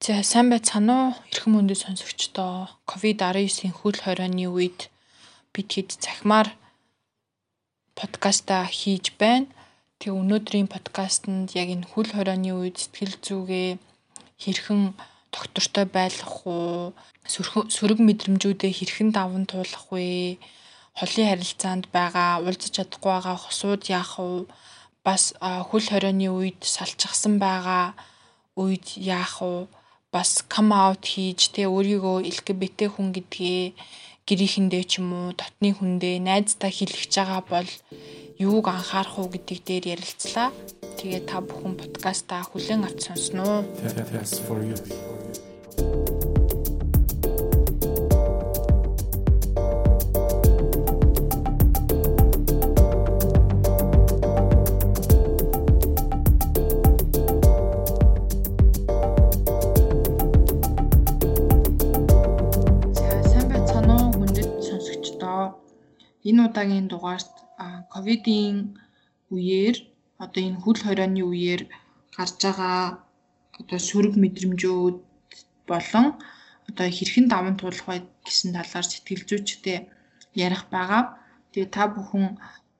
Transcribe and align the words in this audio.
За 0.00 0.22
сайн 0.24 0.48
байцгаана 0.48 0.94
уу? 0.96 1.12
Эрхэм 1.28 1.52
мөндөд 1.60 1.76
сонсогчдоо. 1.84 2.72
Ковид-19-ийн 2.88 3.76
хөл 3.76 4.00
хорионы 4.00 4.48
үед 4.48 4.88
бид 5.52 5.68
хэд 5.76 5.92
захимаар 6.00 6.48
подкаста 7.92 8.64
хийж 8.64 9.12
байна. 9.20 9.52
Тэгээ 10.00 10.16
өнөөдрийн 10.16 10.72
подкастт 10.72 11.28
яг 11.52 11.68
энэ 11.68 11.84
хөл 11.84 12.08
хорионы 12.16 12.48
үед 12.48 12.80
сэтгэл 12.80 13.20
зүгээ 13.20 13.68
хэрхэн 14.40 14.96
доктортой 15.36 15.84
байлгах 15.84 16.48
уу? 16.48 16.96
Сөрөг 17.76 18.00
мэдрэмжүүдээ 18.00 18.72
хэрхэн 18.72 19.12
даван 19.12 19.44
туулах 19.44 19.84
вэ? 19.92 20.40
Холын 20.96 21.28
харилцаанд 21.28 21.92
байгаа 21.92 22.40
уулзах 22.40 22.72
чадахгүй 22.72 23.12
байгаа 23.20 23.36
хосууд 23.36 23.84
яах 23.92 24.16
вэ? 24.16 24.48
Бас 25.04 25.36
хөл 25.68 25.84
хорионы 25.92 26.32
үед 26.32 26.64
салчгсан 26.64 27.36
байгаа 27.36 27.92
үед 28.56 28.96
яах 28.96 29.44
вэ? 29.44 29.68
Бас 30.12 30.42
come 30.52 30.74
out 30.74 31.02
хийж 31.06 31.54
тэ 31.54 31.70
өөрийгөө 31.70 32.26
LGBT 32.34 32.90
хүн 32.90 33.14
гэдгээ 33.14 33.62
гэрийнхэндээ 34.26 34.84
ч 34.90 34.92
юм 34.98 35.10
уу 35.14 35.28
дотны 35.38 35.70
хүндээ 35.74 36.16
найздаа 36.18 36.70
хэлчихэж 36.70 37.14
байгаа 37.18 37.42
бол 37.46 37.70
юуг 38.38 38.66
анхаарах 38.70 39.18
уу 39.18 39.28
гэдэг 39.30 39.58
дээр 39.66 39.84
ярилцлаа. 39.94 40.48
Тэгээ 40.98 41.22
та 41.30 41.38
бүхэн 41.42 41.74
подкастаа 41.78 42.42
хүлээн 42.46 42.86
авч 42.88 43.00
сонсноо. 43.06 43.62
Энэ 66.28 66.40
удаагийн 66.46 66.86
дугаарт 66.92 67.32
ковидын 67.92 68.56
үеэр 69.34 69.76
одоо 70.24 70.42
энэ 70.48 70.60
хөл 70.62 70.80
хорионы 70.84 71.22
үеэр 71.30 71.62
гарч 72.16 72.36
байгаа 72.44 72.78
одоо 73.60 73.78
сөрөг 73.88 74.14
мэдрэмжүүд 74.22 74.96
болон 75.70 76.06
одоо 76.68 76.86
хэрхэн 76.96 77.26
даван 77.32 77.54
туулах 77.56 77.86
вэ 77.88 77.96
гэсэн 78.26 78.50
талаар 78.56 78.86
сэтгэл 78.88 79.24
зүйчтэй 79.28 79.78
ярих 80.46 80.62
байгаа. 80.74 81.02
Тэгээ 81.52 81.74
та 81.76 81.82
бүхэн 81.94 82.24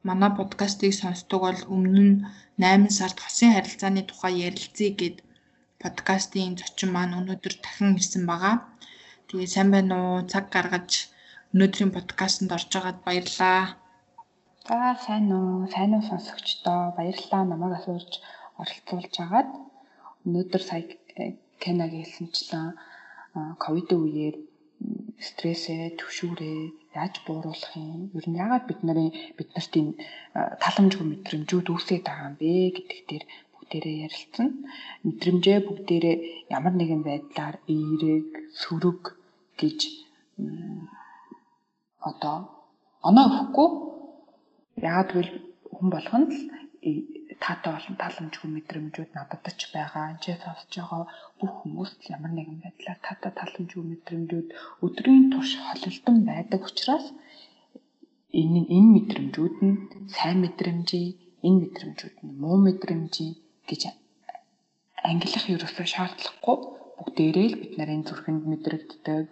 манай 0.09 0.31
подкастыг 0.39 0.93
сонсдог 0.97 1.41
бол 1.45 1.61
өмнө 1.75 2.03
нь 2.09 2.17
8 2.61 2.99
сард 2.99 3.19
хосын 3.21 3.51
харилцааны 3.55 4.03
тухай 4.07 4.33
ярилцъя 4.49 4.91
гэд 5.01 5.17
подкастын 5.83 6.57
зочин 6.61 6.91
маань 6.93 7.17
өнөөдөр 7.19 7.55
дахин 7.65 7.99
ирсэн 8.01 8.25
байгаа. 8.31 8.55
Тэгээ 9.29 9.49
сайн 9.55 9.69
байна 9.75 9.95
уу? 9.97 10.29
Цаг 10.33 10.45
гаргаж 10.55 10.91
өнөөдрийн 11.55 11.91
подкастт 11.91 12.47
орж 12.57 12.71
байгаад 12.71 12.99
баярлалаа. 13.07 13.63
За 14.69 14.95
сайн 15.07 15.27
уу? 15.35 15.67
Сайн 15.75 15.91
уу 15.95 16.03
сонсогчдоо 16.11 16.81
баярлалаа 16.99 17.43
намайг 17.45 17.75
асуурж 17.77 18.13
оролцуулж 18.63 19.15
агаад 19.25 19.51
өнөөдөр 20.27 20.63
сая 20.69 20.83
Кенаг 21.63 21.91
хэлсэнчлэн 21.95 22.69
ковидын 23.65 24.01
үеэр 24.07 24.37
стрессээ, 25.27 25.99
төвшүүрээ 25.99 26.61
яаж 26.99 27.15
бууруулах 27.27 27.75
юм? 27.75 28.15
Ер 28.19 28.27
нь 28.31 28.41
яагаад 28.43 28.65
бид 28.71 28.81
нарын 28.87 29.11
бид 29.37 29.49
нарт 29.53 29.75
энэ 29.81 29.99
таламжгүй 30.63 31.07
мэдрэмжүүд 31.09 31.67
үүсээд 31.75 32.05
байгаа 32.07 32.29
юм 32.31 32.37
бэ 32.41 32.51
гэдэг 32.77 33.01
дээр 33.11 33.25
бүгдээрээ 33.55 33.97
ярилцсан. 34.07 34.49
Мэдрэмжээ 35.07 35.59
бүгдээрээ 35.67 36.17
ямар 36.57 36.75
нэгэн 36.79 37.03
байдлаар 37.09 37.57
эерэг, 37.75 38.29
сөрөг 38.63 39.03
гэж 39.61 39.81
одоо? 42.09 42.37
Оноо 43.09 43.27
өгөхгүй 43.29 43.69
яагаад 44.89 45.11
гэвэл 45.13 45.33
хүн 45.75 45.89
болгоно 45.95 46.27
л 46.33 46.41
таатай 47.45 47.73
болон 47.77 47.97
таламжгүй 48.03 48.49
мэдрэмжүүд 48.53 49.11
надад 49.17 49.45
ч 49.61 49.63
байгаа. 49.75 50.05
Энд 50.13 50.25
сонсож 50.45 50.73
байгаа 50.77 51.03
бүх 51.39 51.53
хүмүүс 51.61 51.93
ямар 52.15 52.33
нэгэн 52.35 52.59
байдлаар 52.65 53.01
таатай 53.07 53.33
таламжгүй 53.41 53.85
мэдрэмжүүд 53.89 54.49
өдрийн 54.85 55.27
турш 55.33 55.53
холилдон 55.67 56.17
байдаг 56.31 56.61
учраас 56.69 57.07
энэ 58.41 58.61
энэ 58.77 58.91
мэдрэмжүүд 58.97 59.57
нь 59.67 59.77
сайн 60.17 60.39
мэдрэмжий, 60.45 61.09
энэ 61.47 61.61
мэдрэмжүүд 61.63 62.17
нь 62.25 62.37
муу 62.41 62.57
мэдрэмжий 62.67 63.33
гэж 63.69 63.83
ангилах 65.09 65.47
ерөөсөө 65.55 65.87
шаардлагагүй. 65.95 66.59
Бүгдээрээ 66.99 67.49
л 67.51 67.61
бид 67.61 67.73
нарын 67.79 68.03
зүрхэнд 68.09 68.45
мэдрэгддэг, 68.53 69.29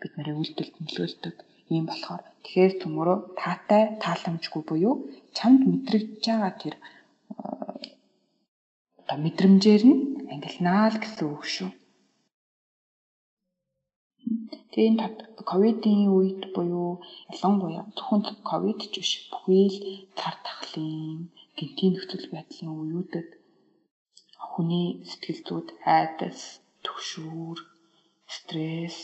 бид 0.00 0.12
нарын 0.18 0.38
үйлдэлд 0.42 0.74
нөлөөлдөг 0.82 1.36
ийм 1.72 1.84
болохоор 1.88 2.22
тэгэхээр 2.44 2.72
төмөрөө 2.80 3.18
таатай 3.40 3.84
тааламжгүй 4.02 4.62
буюу 4.68 4.94
чамд 5.36 5.60
мэдрэгдэж 5.70 6.24
байгаа 6.28 6.52
тэр 6.62 6.74
одоо 9.00 9.16
мэдрэмжээр 9.24 9.82
нь 9.90 9.98
ангилнаа 10.32 10.84
л 10.92 11.00
гэсэн 11.02 11.26
үг 11.34 11.44
шүү. 11.54 11.70
Тэгээ 14.70 14.90
энэ 14.90 15.06
ковидын 15.50 16.00
үед 16.16 16.42
буюу 16.54 16.90
ялангуяа 17.32 17.84
зөвхөн 17.96 18.22
ковид 18.48 18.80
ч 18.92 18.94
биш 19.00 19.12
бүхий 19.30 19.66
л 19.74 19.78
цар 20.18 20.36
тахлын 20.46 21.30
гинтийн 21.56 21.92
нөхцөл 21.94 22.26
байдлын 22.34 22.70
үеүүдэд 22.80 23.28
хүний 24.50 24.88
сэтгэл 25.08 25.40
зүйд 25.46 25.68
айдас, 25.98 26.40
төгшүүр, 26.84 27.58
стресс 28.34 28.98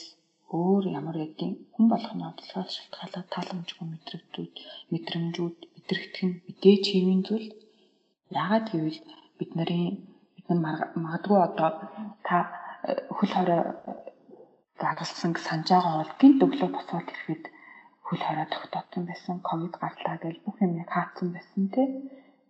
өөр 0.58 0.84
ямар 0.98 1.16
гэдгийг 1.20 1.56
хүн 1.74 1.86
болгоны 1.92 2.24
онцлогоос 2.26 2.74
шалтгаалаад 2.74 3.28
тааламжгүй 3.34 3.86
мэдрэгдүүд 3.90 4.54
мэдрэмжүүд 4.92 5.58
мэдрэгдэх 5.74 6.22
нь 6.26 6.40
мэдээж 6.46 6.84
хэвийн 6.90 7.22
зүйл. 7.26 7.48
Яагаад 8.40 8.66
гэвэл 8.72 9.00
бид 9.38 9.50
нарын 9.58 9.86
бид 10.34 10.46
нар 10.50 10.78
магадгүй 11.04 11.38
одоо 11.48 11.70
та 12.26 12.36
э, 12.88 12.98
хөл 13.16 13.32
хорой 13.34 13.62
загалсан 14.82 15.32
санаж 15.46 15.68
байгаа 15.70 15.94
бол 16.00 16.18
гинт 16.20 16.40
өглөө 16.46 16.70
босоод 16.74 17.08
ирэхэд 17.12 17.44
хөл 18.06 18.22
хорой 18.26 18.48
тогтоосон 18.50 19.02
байсан, 19.06 19.36
ковид 19.48 19.74
гарлаа 19.82 20.16
гэж 20.24 20.36
бүх 20.44 20.56
юм 20.64 20.72
хаацсан 20.94 21.28
байсан 21.36 21.62
тий. 21.74 21.88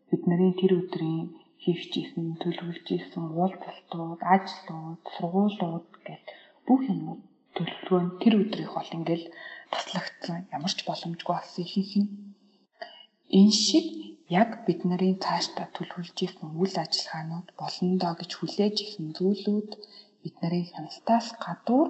Бид 0.09 0.23
нарын 0.29 0.57
тэр 0.61 0.73
өдрийн 0.81 1.37
хийвч 1.63 1.93
исэн, 2.01 2.27
төлөвлөж 2.41 2.87
исэн 2.97 3.25
уулзалтууд, 3.37 4.21
ажлууд, 4.35 5.03
сургуулиуд 5.15 5.89
гэх 6.07 6.25
бүх 6.67 6.83
юмуд 6.95 7.21
төлөвлөгөө 7.61 8.01
нь 8.05 8.17
тэр 8.23 8.35
өдрийнх 8.43 8.75
бол 8.77 8.97
ингээл 8.97 9.27
таслагдсан 9.75 10.39
ямар 10.57 10.73
ч 10.77 10.81
боломжгүй 10.89 11.35
болсон 11.37 11.65
ихэнх 11.65 11.95
нь 12.01 12.11
энэ 13.39 13.55
шиг 13.67 13.87
яг 14.41 14.51
бид 14.67 14.81
нарын 14.89 15.17
цаашдаа 15.25 15.67
төлөвлөж 15.77 16.19
исэн 16.27 16.49
үйл 16.61 16.77
ажиллагаанууд 16.85 17.49
болно 17.61 17.95
доо 18.03 18.15
гэж 18.19 18.31
хүлээж 18.37 18.77
исэн 18.85 19.07
зүйлүүд 19.17 19.71
бид 20.23 20.35
нарын 20.43 20.67
хяналтаас 20.71 21.27
гадуур 21.45 21.89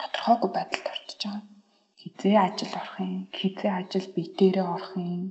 тодорхойгүй 0.00 0.50
байдалд 0.54 0.86
орчиж 0.94 1.20
байгаа. 1.24 1.44
Хизээ 2.00 2.36
ажил 2.46 2.72
орох 2.80 2.96
юм, 3.04 3.14
хизээ 3.38 3.72
ажил 3.80 4.06
бие 4.14 4.28
дээрээ 4.38 4.66
орох 4.76 4.94
юм. 4.96 5.22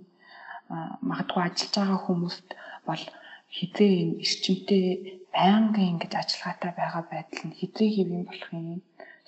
Магадгүй 1.09 1.41
ажиллаж 1.45 1.73
байгаа 1.77 1.99
хүмүүст 2.05 2.47
бол 2.87 3.03
хизээ 3.57 3.91
энэ 4.01 4.19
эрчимтэй 4.25 4.85
байнгын 5.35 5.89
ингэж 5.91 6.13
ажиллагаатай 6.21 6.71
байгаа 6.79 7.03
байдал 7.13 7.43
нь 7.47 7.57
хизээ 7.59 7.89
хэв 7.95 8.09
юм 8.17 8.23
болох 8.29 8.51
юм 8.53 8.67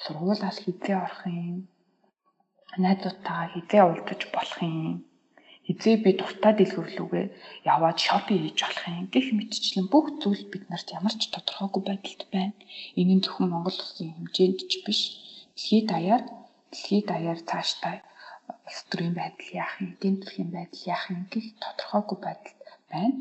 сургуулиас 0.03 0.57
хизээ 0.63 0.97
орох 1.05 1.23
юм? 1.45 1.57
Найзуудтайгаа 2.83 3.47
хизээ 3.53 3.81
уулзаж 3.85 4.21
болох 4.35 4.59
юм? 4.61 5.05
Хизээ 5.65 5.95
би 6.03 6.11
дуртай 6.19 6.53
дэлгүүрлүүгээ 6.57 7.25
яваад 7.73 7.97
шопинг 8.05 8.41
хийж 8.43 8.59
болох 8.65 8.85
юм? 8.97 9.05
Гэх 9.13 9.27
мэтчлэн 9.37 9.85
бүх 9.93 10.05
зүйл 10.21 10.43
бид 10.51 10.63
нарт 10.71 10.87
ямар 10.97 11.13
ч 11.19 11.23
тодорхойгүй 11.33 11.83
байдалд 11.85 12.21
байна. 12.33 12.55
Энэ 12.99 13.13
нь 13.15 13.23
зөвхөн 13.23 13.49
Монгол 13.51 13.77
улсын 13.83 14.09
хэмжээнд 14.15 14.59
ч 14.69 14.71
биш. 14.85 15.01
Дэлхийд 15.55 15.85
даяар 15.91 16.23
дэлхийд 16.71 17.05
даяар 17.11 17.39
цаашдаа 17.49 17.95
улс 18.67 18.81
төрийн 18.89 19.15
байдал 19.19 19.49
яах 19.61 19.73
юм, 19.81 19.89
эдийн 19.93 20.15
засгийн 20.19 20.51
байдал 20.55 20.83
яах 20.95 21.05
юм? 21.13 21.21
Гэх 21.31 21.45
тодорхойгүй 21.63 22.17
байдал 22.25 22.57
байна 22.91 23.17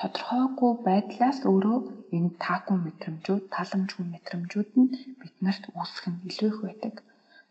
тодорхойгүй 0.00 0.72
байдлаас 0.88 1.38
өөрөө 1.50 1.78
энэ 2.16 2.30
таагүй 2.44 2.78
мэдрэмжүүд, 2.84 3.44
тааламжгүй 3.54 4.06
мэдрэмжүүд 4.10 4.70
нь 4.80 4.88
биднэрт 5.20 5.64
үүсэх 5.76 6.04
нь 6.10 6.22
илүү 6.28 6.48
их 6.52 6.58
байдаг. 6.64 6.94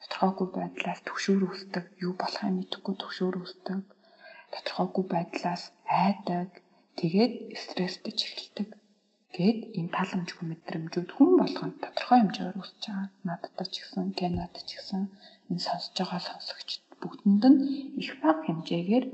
Тодорхойгүй 0.01 0.47
байдлаас 0.57 0.99
төгшөөр 1.07 1.43
үүсдэг, 1.45 1.85
юу 2.05 2.13
болохыг 2.21 2.53
мэдэхгүй 2.57 2.95
төгшөөр 2.97 3.35
үүсдэг. 3.41 3.79
Тодорхойгүй 4.53 5.05
байдлаас 5.13 5.63
айдаг, 6.03 6.49
тэгээд 6.99 7.33
стресстэй 7.61 8.13
эхэлдэг. 8.17 8.69
Гэт 9.35 9.59
энэ 9.77 9.93
тааламжгүй 9.95 10.45
мэдрэмжүүд 10.49 11.09
хүн 11.13 11.31
болгонд 11.37 11.77
тодорхой 11.85 12.17
хэмжээгээр 12.19 12.57
үүсэж 12.59 12.83
байгаа. 12.89 13.07
Надад 13.29 13.69
ч 13.69 13.75
гэсэн, 13.77 14.05
Кенад 14.17 14.55
ч 14.67 14.69
гэсэн 14.73 15.03
энэ 15.53 15.65
сонсож 15.65 15.95
байгаа 16.01 16.21
сонсогчд 16.25 16.81
бүгдэнд 17.01 17.43
нь 17.51 17.59
их 18.01 18.11
бага 18.21 18.41
хэмжээгээр 18.45 19.05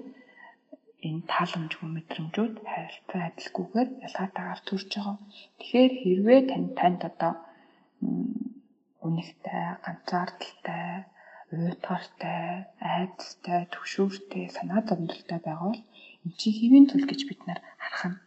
энэ 1.08 1.24
тааламжгүй 1.32 1.90
мэдрэмжүүд 1.94 2.54
харилцан 2.72 3.22
адилгүйгээр 3.30 3.90
ялгаатайгаар 4.06 4.62
төрж 4.68 4.90
байгаа. 4.96 5.18
Тэгэхээр 5.60 5.94
хэрвээ 6.02 6.40
тань 6.50 6.70
танд 6.80 7.02
одоо 7.10 7.34
үнэхтэй, 9.06 9.64
ганцаардалтай, 9.86 10.90
уйтгартай, 11.54 12.46
айдастай, 12.96 13.62
төгшөөртэй, 13.74 14.46
санаа 14.56 14.82
зовнилтай 14.88 15.40
байгаа 15.46 15.70
бол 15.70 15.84
энэ 16.26 16.38
чи 16.40 16.48
хэвийн 16.58 16.86
тул 16.90 17.06
гэж 17.08 17.22
бид 17.30 17.42
нар 17.48 17.60
харах 17.84 18.04
нь. 18.10 18.18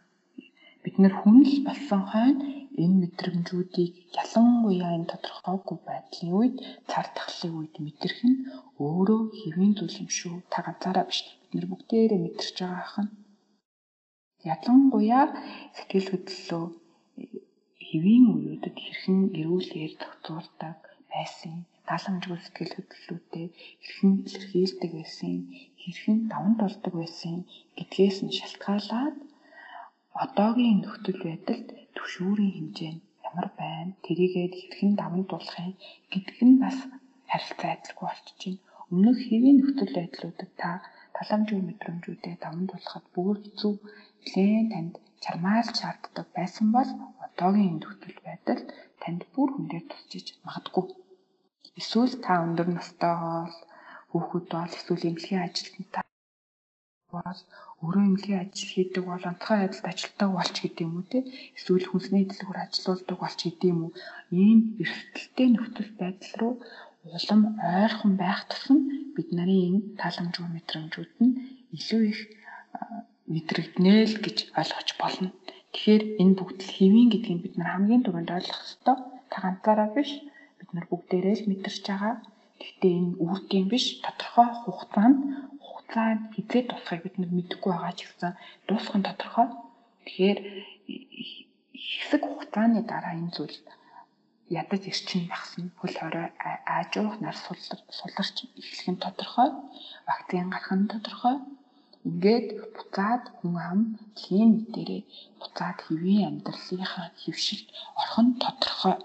Бид 0.83 0.95
нар 1.03 1.13
хүнл 1.19 1.53
болсон 1.67 2.01
хойно 2.11 2.43
энэ 2.83 2.95
мэдрэмжүүдийг 3.01 3.93
ялангуяа 4.21 4.91
энэ 4.97 5.11
тодорхойгүй 5.11 5.77
байдлын 5.87 6.31
үед 6.39 6.55
цар 6.89 7.07
тахлын 7.17 7.53
үед 7.59 7.75
мэдрэх 7.85 8.19
нь 8.29 8.37
өөрөө 8.83 9.21
хэвийн 9.39 9.73
зүйл 9.75 9.95
юм 10.03 10.09
шүү. 10.17 10.35
Та 10.51 10.57
ганцаараа 10.65 11.05
биш. 11.09 11.19
Бид 11.49 11.57
нар 11.57 11.67
бүгдээрээ 11.71 12.21
мэдэрч 12.21 12.57
байгаа 12.61 12.85
хань. 12.93 13.11
Ялангуяа 14.53 15.25
сэтгэл 15.75 16.07
хөдлөлөө 16.11 16.65
хэвийн 17.87 18.25
үеүүдэд 18.33 18.77
хэрхэн 18.83 19.19
эрүүлээр 19.39 19.93
тогтвордог 20.03 20.77
байсан 21.09 21.55
даламжгүй 21.89 22.37
сэтгэл 22.41 22.73
хөдлөлүүтэй 22.75 23.45
хэрхэн 23.83 24.13
илэрхийлдэг 24.27 24.91
байсан 24.97 25.33
хэрхэн 25.81 26.17
даван 26.31 26.53
тулдаг 26.61 26.93
байсан 27.01 27.35
гэдгээс 27.77 28.17
нь 28.25 28.35
шалтгаалаад 28.37 29.17
одоогийн 30.23 30.77
нөхцөл 30.81 31.21
байдалд 31.27 31.67
төвшүүрийн 31.95 32.53
хэмжээ 32.55 32.91
нь 32.93 33.03
ямар 33.27 33.49
байна 33.61 33.91
тэрийгээд 34.05 34.53
хэрхэн 34.59 34.93
даван 35.01 35.23
туулах 35.29 35.57
юм 35.65 35.73
гэдг 36.11 36.37
нь 36.47 36.61
бас 36.63 36.77
харилцаа 37.31 37.71
адилгүй 37.73 38.05
болчихж 38.07 38.41
байна. 38.45 38.61
Өмнөх 38.91 39.17
хэвийн 39.27 39.57
нөхцөл 39.59 39.93
байдлуудад 39.97 40.51
та 40.61 40.71
таламжгүй 41.19 41.61
мэдрэмжүүдээ 41.67 42.35
даван 42.43 42.65
туулахад 42.71 43.05
бүр 43.15 43.35
хэцүү. 43.43 43.73
Нэлээд 44.23 44.67
танд 44.73 44.93
чармаалж 45.23 45.75
шаарддаг 45.81 46.27
байсан 46.37 46.67
бол 46.75 46.89
одоогийн 47.25 47.75
нөхцөл 47.79 48.19
байдалд 48.27 48.67
танд 49.01 49.21
бүр 49.33 49.49
хүндээ 49.53 49.81
тусчиж 49.91 50.27
магадгүй. 50.45 50.85
Эсвэл 51.79 52.13
та 52.25 52.33
өндөр 52.45 52.67
настай 52.71 53.13
бол 53.23 53.55
хүүхэд 54.11 54.45
бол 54.53 54.75
эсвэл 54.77 55.07
эмнэлгийн 55.09 55.45
ажилтнтай 55.45 56.03
бол 57.13 57.39
өөрөө 57.83 58.03
эмнэлгийн 58.07 58.43
ажил 58.43 58.71
хийдэг 58.73 59.03
бол 59.07 59.29
онцгой 59.29 59.57
байдалд 59.59 59.89
ажилтдаг 59.91 60.29
болч 60.37 60.55
гэдэг 60.59 60.85
юм 60.87 60.93
уу 60.97 61.05
те? 61.11 61.19
Эсвэл 61.57 61.85
хүнсний 61.89 62.25
дэлгүүр 62.27 62.59
ажилуулдаг 62.63 63.17
болч 63.19 63.39
гэдэг 63.43 63.69
юм 63.73 63.79
уу? 63.83 63.93
Ийм 64.41 64.59
эрсдэлтэй 64.81 65.47
нөхцөл 65.51 65.91
байдал 66.01 66.33
руу 66.41 66.53
улам 67.07 67.41
ойрхон 67.75 68.13
байх 68.21 68.39
тусам 68.49 68.77
бид 69.15 69.29
нарын 69.37 69.61
энэ 69.67 69.81
тааламжгүй 69.99 70.47
мэдрэмжүүд 70.51 71.13
нь 71.23 71.33
илүү 71.77 72.01
их 72.11 72.19
мэдрэгдэнэ 73.33 73.93
л 74.11 74.17
гэж 74.25 74.37
ойлгож 74.59 74.89
болно. 75.01 75.29
Тэгэхээр 75.73 76.03
энэ 76.21 76.37
бүгд 76.37 76.59
л 76.65 76.71
хэвийн 76.75 77.09
гэдгийг 77.11 77.39
бид 77.43 77.55
нар 77.57 77.69
хамгийн 77.71 78.03
түрүүнд 78.03 78.35
ойлгох 78.37 78.61
ёстой. 78.67 78.97
Та 79.31 79.37
ганцаараа 79.43 79.89
биш 79.95 80.11
бид 80.59 80.69
нар 80.73 80.85
бүгдээрээ 80.89 81.35
л 81.39 81.49
мэдэрч 81.49 81.85
байгаа. 81.87 82.15
Гэхдээ 82.61 82.93
энэ 82.99 83.17
үрдийн 83.23 83.67
биш 83.71 83.85
тодорхой 84.03 84.49
хугацаанд 84.63 85.17
хугацаанд 85.65 86.21
хизээ 86.35 86.63
тусахыг 86.67 87.01
бид 87.05 87.15
нар 87.21 87.31
мэдэхгүй 87.37 87.71
байгаа 87.73 87.93
ч 87.97 87.99
гэсэн 88.09 88.33
дуусах 88.67 88.95
нь 88.97 89.07
тодорхой. 89.07 89.47
Тэгэхээр 90.05 90.39
хэсэг 91.89 92.21
хугацааны 92.25 92.81
дараа 92.91 93.13
энэ 93.19 93.33
зүйл 93.35 93.57
ядаж 94.49 94.83
ирчин 94.91 95.23
багсна 95.29 95.69
хөл 95.79 95.95
хорой 96.01 96.27
аажуух 96.73 97.15
нар 97.21 97.37
суларч 97.97 98.35
эхлэх 98.59 98.87
нь 98.91 99.03
тодорхой. 99.05 99.49
Вакцин 100.07 100.49
гарах 100.53 100.73
нь 100.77 100.89
тодорхой. 100.93 101.37
Ингээд 102.07 102.47
буцаад 102.75 103.23
хүн 103.37 103.55
ам 103.69 103.79
дэлхийн 103.97 104.51
дээрээ 104.73 105.03
буцаад 105.41 105.77
хэвийн 105.85 106.27
амьдралынхаа 106.29 107.07
хөвшилд 107.21 107.67
орох 108.01 108.17
нь 108.25 108.39
тодорхой. 108.43 108.95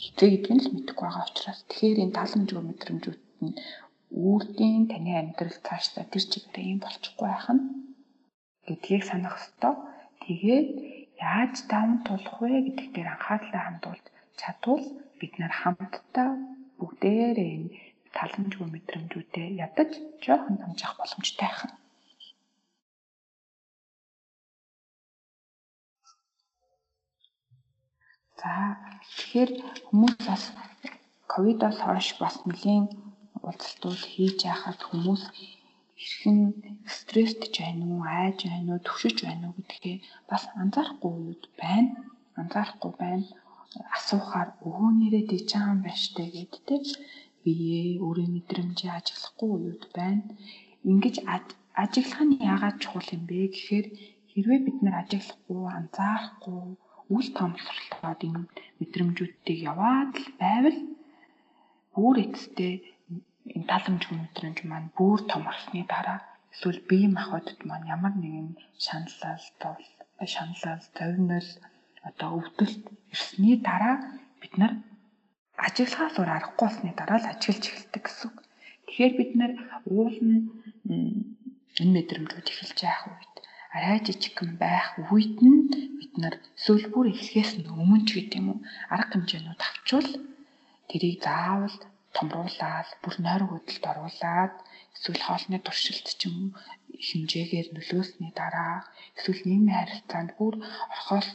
Хизээ 0.00 0.28
гэдгийг 0.32 0.60
л 0.64 0.74
мэдэхгүй 0.74 1.06
байгаа 1.06 1.26
учраас 1.30 1.60
тэгэхээр 1.70 2.02
энэ 2.04 2.16
таламжгүй 2.18 2.62
мэдрэмжүүд 2.66 3.20
нь 3.44 3.54
үрдийн 4.30 4.82
таны 4.90 5.12
амьдрал 5.22 5.58
цаашдаа 5.66 6.04
тэр 6.10 6.24
чигээр 6.32 6.72
юм 6.72 6.80
болчихгүй 6.82 7.28
байх 7.30 7.48
нь 7.54 7.62
гэдгийг 8.66 9.02
санах 9.06 9.36
ёстой. 9.40 9.74
Тэгээд 10.22 10.68
яаж 11.22 11.54
даван 11.70 12.02
тулах 12.06 12.36
вэ 12.40 12.50
гэдэг 12.66 12.88
дээр 12.94 13.08
анхаарлаа 13.14 13.62
хандуулж 13.66 14.06
чадвал 14.40 14.84
бид 15.18 15.32
нар 15.40 15.52
хамтдаа 15.60 16.30
бүгдээрээ 16.78 17.50
энэ 17.56 17.70
таламжгүй 18.16 18.68
мэдрэмжүүдээ 18.70 19.48
ядаж 19.66 19.90
жоохон 20.24 20.56
амжих 20.66 20.92
боломжтой 20.98 21.50
байна. 21.52 21.76
За 28.40 28.52
тэгэхээр 29.16 29.50
хүмүүс 29.86 30.16
бас 30.28 30.44
ковидоос 31.32 31.78
хойш 31.86 32.08
бас 32.22 32.34
нэлийн 32.48 32.84
уулзалтууд 33.44 34.02
хийж 34.12 34.38
яхад 34.54 34.80
хүмүүс 34.88 35.22
хэрхэн 36.02 36.38
стресстэй 36.96 37.50
байна 37.58 37.84
уу, 37.92 38.02
айж 38.20 38.38
байна 38.50 38.70
уу, 38.72 38.84
төвшөж 38.86 39.16
байна 39.26 39.44
уу 39.46 39.56
гэдгээ 39.58 39.96
бас 40.30 40.42
анзаарахгүй 40.62 41.12
үед 41.22 41.44
байна. 41.60 41.90
Анзаарахгүй 42.40 42.92
байна. 43.02 43.26
Асуухаар 43.96 44.48
өвөө 44.66 44.90
нэрээ 45.00 45.24
дэж 45.30 45.48
байгаа 45.52 45.72
юм 45.74 45.80
байна 45.84 46.02
штэ 46.04 46.24
гэд 46.34 46.54
тэ 46.68 46.76
бие 47.42 47.80
өөрийн 48.04 48.32
мэдрэмжээ 48.34 48.92
ажиглахгүй 48.98 49.50
үед 49.56 49.82
байна. 49.96 50.22
Ингиж 50.90 51.16
ажиглах 51.82 52.22
нь 52.26 52.38
яагаад 52.52 52.76
чухал 52.82 53.08
юм 53.16 53.22
бэ 53.28 53.38
гэхээр 53.54 53.86
хэрвээ 54.30 54.60
бид 54.66 54.78
нар 54.84 54.96
ажиглахгүй, 55.02 55.62
анзаарахгүй 55.78 56.60
үл 57.14 57.28
томсорлоод 57.38 58.20
энэ 58.28 58.42
мэдрэмжүүдийг 58.78 59.58
яваад 59.72 60.12
л 60.24 60.28
байвал 60.42 60.78
бүр 61.94 62.16
эцэстээ 62.24 62.74
энэ 63.56 63.68
таламжгүй 63.70 64.16
мэдрэмж 64.20 64.58
маань 64.70 64.88
бүр 64.96 65.18
том 65.30 65.42
болсны 65.48 65.80
дараа 65.92 66.18
эсвэл 66.52 66.80
бие 66.88 67.06
махбодд 67.16 67.58
маань 67.68 67.90
ямар 67.96 68.14
нэгэн 68.22 68.48
шаналал, 68.84 69.44
шаналал, 70.34 70.84
товнол 70.96 71.48
одоо 72.08 72.30
өвдөлт 72.38 72.82
ирсний 73.12 73.56
дараа 73.68 73.96
бид 74.40 74.54
нар 74.60 74.72
ажиглахаас 75.66 76.14
өөр 76.18 76.30
аргагүй 76.36 76.58
болсны 76.60 76.90
дараа 76.98 77.18
л 77.22 77.30
ажиглаж 77.32 77.64
эхэлдэг 77.68 78.02
гэсэн 78.04 78.26
үг. 78.28 78.36
Тэгэхээр 78.86 79.12
бид 79.18 79.32
нар 79.40 79.52
уулын 79.86 80.34
энэ 81.80 81.92
мэдрэмжүүд 81.94 82.46
эхэлж 82.52 82.78
явах 82.92 83.06
үед 83.14 83.34
арай 83.76 83.98
жижигхэн 84.06 84.52
байх 84.64 84.86
үед 85.12 85.36
нь 85.48 85.60
бид 85.98 86.12
нар 86.22 86.34
эсвэл 86.58 86.86
бүр 86.92 87.06
эхлэхээс 87.12 87.52
нь 87.58 87.70
өмнө 87.80 88.04
ч 88.06 88.08
гэдэг 88.14 88.38
юм 88.40 88.48
уу 88.52 88.58
арга 88.94 89.12
хэмжээнүүд 89.12 89.60
авчвал 89.68 90.10
тэрийг 90.88 91.16
заавал 91.24 91.76
томруулаад 92.16 92.88
бүр 93.02 93.14
нойр 93.24 93.42
хөдөлт 93.48 93.84
оруулаад 93.90 94.54
эсвэл 94.94 95.22
хоолны 95.24 95.58
туршилт 95.64 96.06
ч 96.18 96.20
юм 96.28 96.36
хэмжээгээр 97.08 97.68
нөлөөсний 97.72 98.32
дараа 98.40 98.76
эсвэл 99.16 99.40
нийгмийн 99.48 99.78
харилцаанд 99.80 100.30
бүр 100.38 100.54
орхоол 100.94 101.28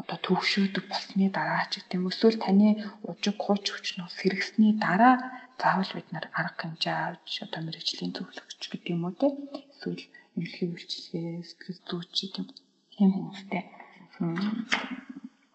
одоо 0.00 0.18
төвшөөдөг 0.26 0.84
болсны 0.90 1.26
дараа 1.38 1.64
ч 1.70 1.72
гэдэм 1.78 2.10
эсвэл 2.10 2.38
таны 2.44 2.68
ужиг 3.08 3.36
хууч 3.40 3.64
хүчнээс 3.70 4.14
хэрэгсний 4.18 4.72
дараа 4.84 5.14
заавал 5.60 5.92
бид 5.94 6.08
нар 6.12 6.26
арга 6.40 6.60
хэмжээ 6.60 6.96
авч 7.08 7.32
одоо 7.46 7.60
мэрэгжлийн 7.62 8.12
зөвлөгч 8.14 8.60
гэдэг 8.68 8.92
юм 8.94 9.02
уу 9.06 9.14
те 9.20 9.28
эсвэл 9.70 10.02
эмнэлгийн 10.34 10.72
үйлчилгээ 10.74 11.28
сэтгэл 11.48 11.80
зүйч 11.88 12.14
гэдэг 12.22 12.46
юм 13.04 13.10
хүмүүстэй 13.14 13.62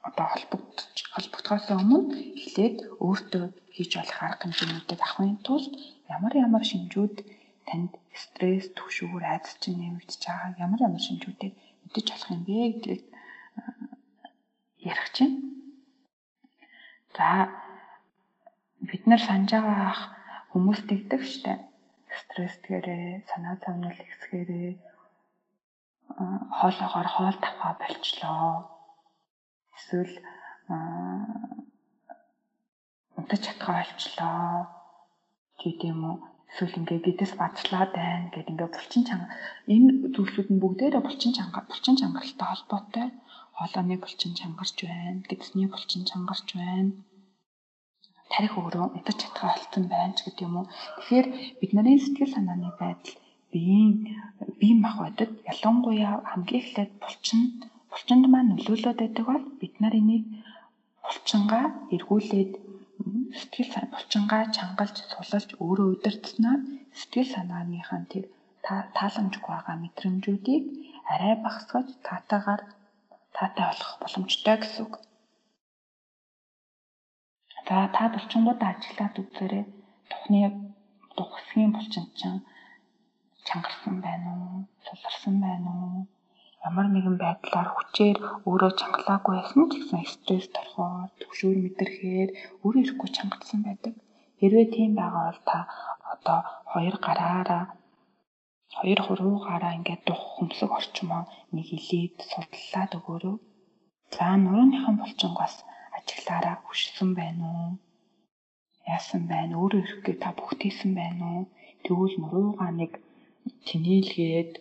одоо 0.08 0.28
холбогдож 0.34 0.96
холбогдохоос 1.14 1.68
өмнө 1.76 2.00
эхлээд 2.40 2.78
өөртөө 3.06 3.46
хийж 3.76 3.92
болох 4.00 4.20
арга 4.24 4.44
хэмжээнүүдийг 4.44 5.02
авахын 5.04 5.38
тулд 5.48 5.74
ямар 6.16 6.34
ямар 6.46 6.64
шинжүүд 6.72 7.16
танд 7.68 7.92
стресс, 8.24 8.68
түгшүүр, 8.78 9.24
айдас 9.28 9.54
чинь 9.62 9.80
нэмэгдэж 9.82 10.22
байгаа 10.24 10.64
ямар 10.66 10.80
ямар 10.88 11.04
шинжүүдийг 11.04 11.54
мэдэж 11.84 12.06
болох 12.10 12.30
юм 12.36 12.42
бэ 12.48 12.56
гэдгийг 12.74 13.04
ярих 14.80 15.10
чинь. 15.16 15.36
За 17.16 17.50
бид 18.82 19.04
нар 19.08 19.22
санаж 19.22 19.52
байгаа 19.52 19.94
хүмүүс 20.52 20.80
тэгдэг 20.90 21.22
штэ. 21.26 21.54
Стресстгээрээ, 22.18 23.28
санаа 23.30 23.56
зовнил 23.62 23.94
ихсгээрээ 23.94 24.72
хоолоогоор 26.60 27.08
хоол 27.16 27.38
тавхаа 27.44 27.74
болчлоо. 27.82 28.50
Эсвэл 29.76 30.14
унтаж 33.18 33.42
чадхаа 33.46 33.84
болчлоо. 33.84 34.68
Тийм 35.60 36.00
үү? 36.10 36.16
Эсвэл 36.48 36.80
ингээ 36.80 37.00
гэдэс 37.06 37.34
бацлаад 37.36 37.92
байна 37.92 38.32
гэд 38.32 38.48
ингээ 38.52 38.70
булчин 38.72 39.04
чанга 39.04 39.28
энэ 39.74 40.16
зүйлсүүд 40.16 40.48
нь 40.54 40.62
бүгдээрээ 40.64 41.04
булчин 41.04 41.34
чанга 41.36 41.60
булчин 41.68 42.00
чангаралтай 42.00 42.48
холбоотой. 42.50 43.08
Хоолойны 43.58 43.96
булчин 44.04 44.34
чангарч 44.40 44.78
байна, 44.86 45.26
гэдэсний 45.30 45.68
булчин 45.74 46.04
чангарч 46.10 46.48
байна. 46.62 46.92
Тарих 48.32 48.54
өөрөө 48.60 48.86
унтаж 48.96 49.18
чадхаа 49.22 49.52
болцсон 49.56 49.86
байна 49.94 50.14
ч 50.18 50.20
гэдэг 50.26 50.46
юм 50.48 50.56
уу. 50.60 50.68
Тэгэхээр 50.98 51.28
бид 51.60 51.72
нарын 51.74 52.00
сэтгэл 52.04 52.36
санааны 52.36 52.70
байдал 52.82 53.16
биеийн 53.52 53.94
бие 54.60 54.76
махбодод 54.84 55.32
ялангуяа 55.52 56.16
хамгийн 56.30 56.62
эхлээд 56.64 56.92
булчин 57.04 57.42
булчинд 57.92 58.26
маань 58.30 58.52
нөлөөлөд 58.52 58.98
байдаг 59.02 59.26
бол 59.30 59.46
бид 59.62 59.74
нар 59.82 59.96
энийг 60.02 60.24
булчингаа 61.06 61.66
эргүүлээд 61.96 62.52
сэтгэл 63.40 63.74
булчингаа 63.94 64.44
чангалж 64.56 64.96
сулалж 65.12 65.50
өөрөө 65.64 65.88
удирдснаар 65.96 66.62
сэтгэл 67.00 67.34
санааныхаа 67.36 68.02
тэр 68.12 68.26
тааламжгүй 68.98 69.52
байгаа 69.54 69.76
мэдрэмжүүдийг 69.84 70.64
арай 71.14 71.34
багасгаж 71.46 71.88
таатайгаар 72.08 72.62
таатай 73.38 73.66
болох 73.70 73.92
боломжтой 74.02 74.58
гэсэн 74.60 74.82
үг. 74.86 74.94
За 77.68 77.78
та 77.96 78.04
булчингуудаа 78.14 78.70
ажиглаад 78.74 79.16
үзээрэй. 79.22 79.66
Тухны 80.10 80.40
дугсгийн 81.18 81.72
булчин 81.74 82.06
чинь 82.18 82.42
чангарсан 83.48 83.96
байна 84.06 84.30
уу? 84.42 84.58
Суларсан 84.86 85.36
байна 85.46 85.70
уу? 85.84 86.02
Ямар 86.68 86.88
нэгэн 86.92 87.18
байдлаар 87.22 87.70
хүчээр 87.74 88.18
өөрөө 88.48 88.72
чангалаагүй 88.80 89.34
байсан 89.38 89.64
ч 89.70 89.74
гэсэн 89.78 90.04
стресс 90.14 90.48
торхоор, 90.56 91.10
төгшүүр 91.20 91.58
мэдрэхээр 91.62 92.30
өөрөө 92.64 92.82
ирэхгүй 92.84 93.10
чангацсан 93.18 93.60
байдаг. 93.68 93.94
Хэрвээ 94.40 94.68
тийм 94.76 94.92
байгаа 95.00 95.24
бол 95.30 95.42
та 95.50 95.58
одоо 96.14 96.40
хоёр 96.72 96.96
гараараа 97.06 97.64
хоёр 98.76 99.00
хуруугаараа 99.04 99.74
ингээд 99.78 100.04
дух 100.08 100.22
хөмсөг 100.36 100.72
орчмоо 100.80 101.24
нэг 101.56 101.68
илээд 101.78 102.16
судлаад 102.32 102.92
өгөөрөө. 103.00 103.36
За 104.16 104.28
нурууныхан 104.44 104.96
булчингаас 105.00 105.56
ажиглаараа 105.98 106.56
хүшсэн 106.66 107.10
байна 107.20 107.46
уу? 107.60 107.72
Яасан 108.96 109.24
байна? 109.32 109.54
Өөрөө 109.62 109.82
ирэхгүй 109.84 110.16
та 110.24 110.30
бүгдээсэн 110.38 110.92
байна 111.02 111.24
уу? 111.34 111.44
Тэгвэл 111.84 112.16
нуруугаа 112.22 112.72
нэг 112.80 112.92
тэнээлгээд 113.68 114.52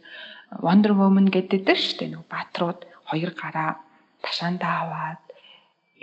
Wonder 0.65 0.95
Woman 0.99 1.27
гэдэг 1.35 1.61
дээр 1.67 1.81
шүү 1.83 1.97
дээ. 1.99 2.11
Нэг 2.15 2.23
бааtruуд 2.33 2.81
хоёр 3.11 3.31
гараа 3.43 3.71
ташаандаа 4.25 4.75
аваад 4.83 5.23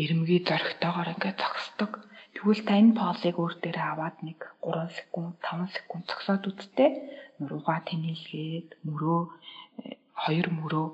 эрэмгий 0.01 0.39
зоригтойгоор 0.47 1.09
ингээд 1.13 1.37
зогсдог. 1.41 1.91
Тэгвэл 2.33 2.61
та 2.67 2.73
энэ 2.81 2.97
полыг 2.97 3.35
өөр 3.39 3.53
дээрээ 3.61 3.87
аваад 3.93 4.17
нэг 4.27 4.39
3 4.65 4.97
секунд, 4.97 5.35
5 5.45 5.75
секунд 5.77 6.03
зогсоод 6.09 6.43
үзтээ 6.49 6.89
нуруугаа 7.39 7.79
тэнээлгээд 7.89 8.69
мөрөө 8.85 9.21
хоёр 10.23 10.47
мөрөө 10.57 10.87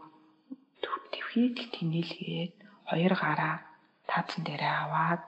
твхийг 1.13 1.57
тэнээлгээд 1.75 2.55
хоёр 2.89 3.13
гараа 3.23 3.55
таацсан 4.09 4.41
дээрээ 4.45 4.75
аваад 4.83 5.23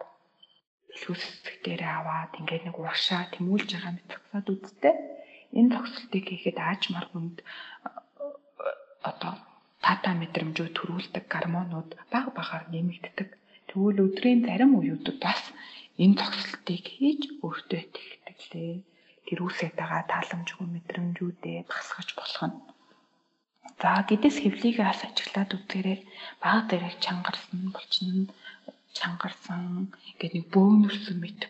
хэсэг 1.00 1.56
дээрээ 1.66 1.92
аваад 2.00 2.32
ингээд 2.40 2.64
нэг 2.66 2.76
уушаа 2.80 3.24
тэмүүлж 3.34 3.70
байгаа 3.72 3.94
мэт 3.96 4.08
зогсоод 4.12 4.48
үзтээ 4.54 4.96
энэ 5.58 5.72
зогсолтыг 5.74 6.24
хийхэд 6.28 6.58
аажмар 6.60 7.06
хүнд 7.10 7.38
одоо 9.10 9.34
тата 9.86 10.12
мэдрэмжүүд 10.22 10.74
төрүүлдэг 10.78 11.26
гормонууд 11.34 11.90
баг 12.14 12.26
багаар 12.38 12.66
нэмэгддэг. 12.74 13.30
Тэгвэл 13.70 14.04
өдрийн 14.06 14.42
зарим 14.48 14.72
үеүүдэд 14.78 15.18
бас 15.26 15.42
энэ 16.04 16.18
зогсолтыг 16.20 16.86
хийж 16.96 17.22
өөртөө 17.46 17.80
итгэдэг 17.86 18.38
лээ. 18.52 18.74
Тэр 19.26 19.40
үсэт 19.48 19.74
байгаа 19.78 20.04
тааламжгүй 20.12 20.68
мэдрэмжүүдээ 20.72 21.58
багсгаж 21.70 22.10
болох 22.18 22.44
нь. 22.50 22.58
За 23.82 23.90
гэдэс 24.10 24.38
хэвлийгээ 24.42 24.86
бас 24.90 25.02
ажиглаад 25.06 25.52
үзээрэй. 25.58 26.00
Баг 26.44 26.70
дээрээ 26.70 26.94
чангарсан 27.06 27.60
болчихно 27.76 28.34
чангарсан 28.98 29.94
гэдэг 30.20 30.32
нэг 30.36 30.46
бөөнөрсөн 30.54 31.18
мэт 31.22 31.42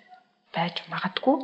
байж 0.55 0.75
магадгүй. 0.91 1.37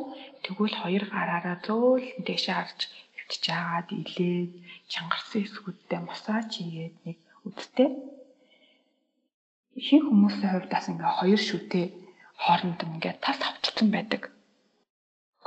Тэгвэл 0.44 0.76
хоёр 0.82 1.04
гараараа 1.08 1.56
зөөлөн 1.66 2.22
дэшээ 2.28 2.56
харж 2.56 2.80
хөвтж 3.16 3.42
жагаад 3.48 3.88
илээд 4.00 4.52
чангарсан 4.92 5.40
эсгүүдтэй 5.44 6.00
массаж 6.04 6.48
хийгээд 6.56 6.96
нэг 7.04 7.18
үдтэй. 7.48 7.88
Ихэнх 9.80 10.06
хүмүүсийн 10.08 10.52
хувьд 10.52 10.70
бас 10.72 10.86
ингээ 10.92 11.12
хоёр 11.20 11.40
шүтээ 11.48 11.86
хооронд 12.44 12.80
ингээ 12.86 13.14
тал 13.24 13.38
тавчсан 13.42 13.88
байдаг. 13.94 14.22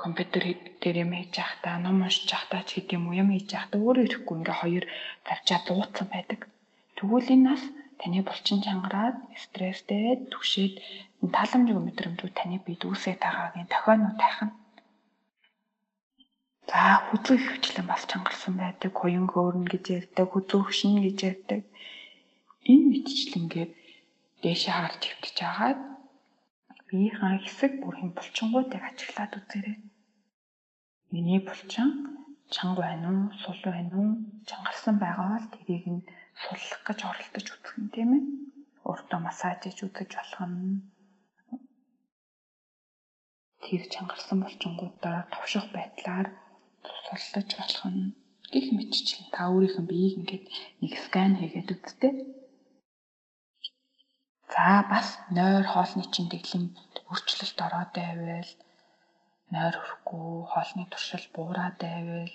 Компьютер 0.01 0.43
дээр 0.81 0.97
юм 1.05 1.11
хийж 1.15 1.33
явахдаа, 1.43 1.75
ном 1.79 1.97
уншиж 2.05 2.27
явахдаа 2.35 2.61
ч 2.67 2.69
гэдэг 2.75 2.97
юм 2.99 3.29
хийж 3.31 3.47
явахдаа 3.57 3.79
өөрөө 3.85 4.05
ирэхгүй 4.07 4.35
ингээ 4.37 4.57
хоёр 4.61 4.85
тавчаа 5.27 5.59
дуудсан 5.67 6.07
байдаг. 6.11 6.39
Тэгвэл 6.95 7.33
энэ 7.33 7.45
нас 7.47 7.61
таны 7.99 8.19
булчин 8.27 8.59
чангараад 8.65 9.17
стресстэй 9.43 10.25
түгшээд 10.31 10.73
тааламжгүй 11.35 11.81
мэдрэмжүүд 11.85 12.33
таны 12.39 12.57
бид 12.65 12.81
үүсээ 12.89 13.15
тагаагийн 13.21 13.69
тохионоо 13.73 14.13
тайхна. 14.21 14.53
За 16.71 16.81
хүзүү 17.07 17.37
хөвчлэн 17.41 17.87
бас 17.91 18.03
чангарсан 18.09 18.53
байдаг, 18.57 18.91
хуян 18.95 19.27
хөөрнө 19.29 19.67
гэж 19.69 19.85
ярьдаг, 19.97 20.27
хүзүү 20.31 20.61
хөшин 20.65 20.97
гэж 21.05 21.17
ярьдаг. 21.31 21.61
Энэ 22.71 22.85
мэдчлэнгээр 22.89 23.69
дээшээ 24.41 24.73
харж 24.77 25.01
хөвтөж 25.05 25.37
агаад 25.49 25.79
биеийнхаа 26.91 27.39
хэсэг 27.39 27.71
бүрийн 27.81 28.11
булчингуудыг 28.13 28.83
ажиглаад 28.89 29.33
үзээрэй. 29.39 29.77
Миний 31.11 31.39
булчин 31.47 31.89
чанга 32.53 32.81
байна 32.83 33.07
уу, 33.15 33.31
сул 33.41 33.59
байна 33.63 33.95
уу, 34.01 34.11
чангарсан 34.49 34.95
байгаа 34.99 35.27
бол 35.33 35.47
тэрийг 35.55 35.85
нь 35.93 36.05
суллах 36.43 36.81
гэж 36.87 36.99
оролдож 37.09 37.47
үзэх 37.55 37.77
юм 37.79 37.87
тийм 37.95 38.09
ээ. 38.17 38.23
Өөртөө 38.87 39.19
массаж 39.23 39.59
хийж 39.63 39.79
үзэж 39.87 40.11
болох 40.19 40.43
нь 40.51 40.83
тэр 43.63 43.83
чангарсан 43.93 44.37
булчингуудаа 44.43 45.17
товших 45.33 45.65
байдлаар 45.75 46.27
суллаж 47.07 47.49
болох 47.59 47.85
нь 47.95 48.03
гих 48.51 48.67
мэтчлэн 48.75 49.25
та 49.35 49.41
өөрийнхөө 49.53 49.85
биеийг 49.87 50.15
ингээд 50.19 50.45
нэг 50.81 50.93
скан 51.03 51.31
хийгээд 51.39 51.69
үзтээ. 51.75 52.13
За 54.53 54.83
бас 54.91 55.07
нойр 55.37 55.65
хоолны 55.73 56.03
чинь 56.13 56.31
дэглэм 56.31 56.65
өөрчлөлт 57.09 57.59
ороод 57.65 57.91
байвал 57.97 58.51
нойр 59.53 59.75
хөрөхгүй 59.79 60.29
хоолны 60.51 60.83
туршил 60.91 61.25
буураад 61.35 61.75
байвал 61.85 62.33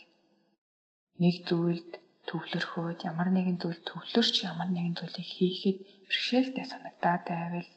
нэг 1.22 1.36
зүйлд 1.48 1.90
төвлөрхөөд 2.28 2.98
ямар 3.10 3.28
нэгэн 3.32 3.58
зүйл 3.62 3.80
төвлөрч 3.88 4.34
ямар 4.50 4.68
нэгэн 4.72 4.94
зүйлийг 4.98 5.28
хийхэд 5.36 5.78
бэрхшээлтэй 6.06 6.66
санагдаад 6.72 7.22
байвал 7.30 7.70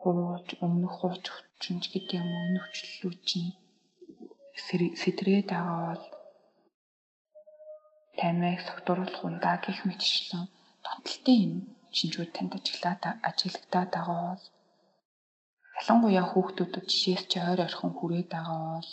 хууч 0.00 0.48
өмнөх 0.64 0.94
хууч 0.98 1.24
өвчнж 1.34 1.84
гэдэг 1.90 2.20
юм 2.20 2.28
уу 2.32 2.44
энэ 2.48 2.60
өвчлөлүүд 2.64 3.20
чинь 3.28 3.52
сэтрээд 5.02 5.48
байгаа 5.50 5.80
бол 5.88 6.04
тамиг 8.18 8.60
согтууруулах 8.66 9.22
ундаа 9.28 9.56
гих 9.64 9.80
мэтчлэн. 9.88 10.46
Тоталтай 10.84 11.36
юм 11.46 11.54
шинжүүд 11.96 12.30
танд 12.34 12.52
ажиглаад 12.58 13.02
ажиглагдаад 13.28 13.90
байгаа 13.94 14.22
бол 14.30 14.44
ялангуяа 15.80 16.26
хүүхдүүдэд 16.30 16.86
жишээс 16.90 17.22
чи 17.30 17.38
ойр 17.50 17.60
орхон 17.66 17.92
хүрээд 17.96 18.28
байгаа 18.34 18.60
бол 18.76 18.90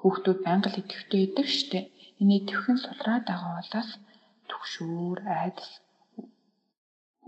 хүүхдүүд 0.00 0.38
байнга 0.44 0.68
л 0.70 0.80
идэвхтэй 0.82 1.22
идэг 1.26 1.48
штэ 1.58 1.80
энэ 2.20 2.34
идэвхэн 2.38 2.78
сулраад 2.84 3.24
байгаа 3.28 3.54
болоос 3.58 3.90
төгшүүр 4.48 5.18
айдас 5.42 5.70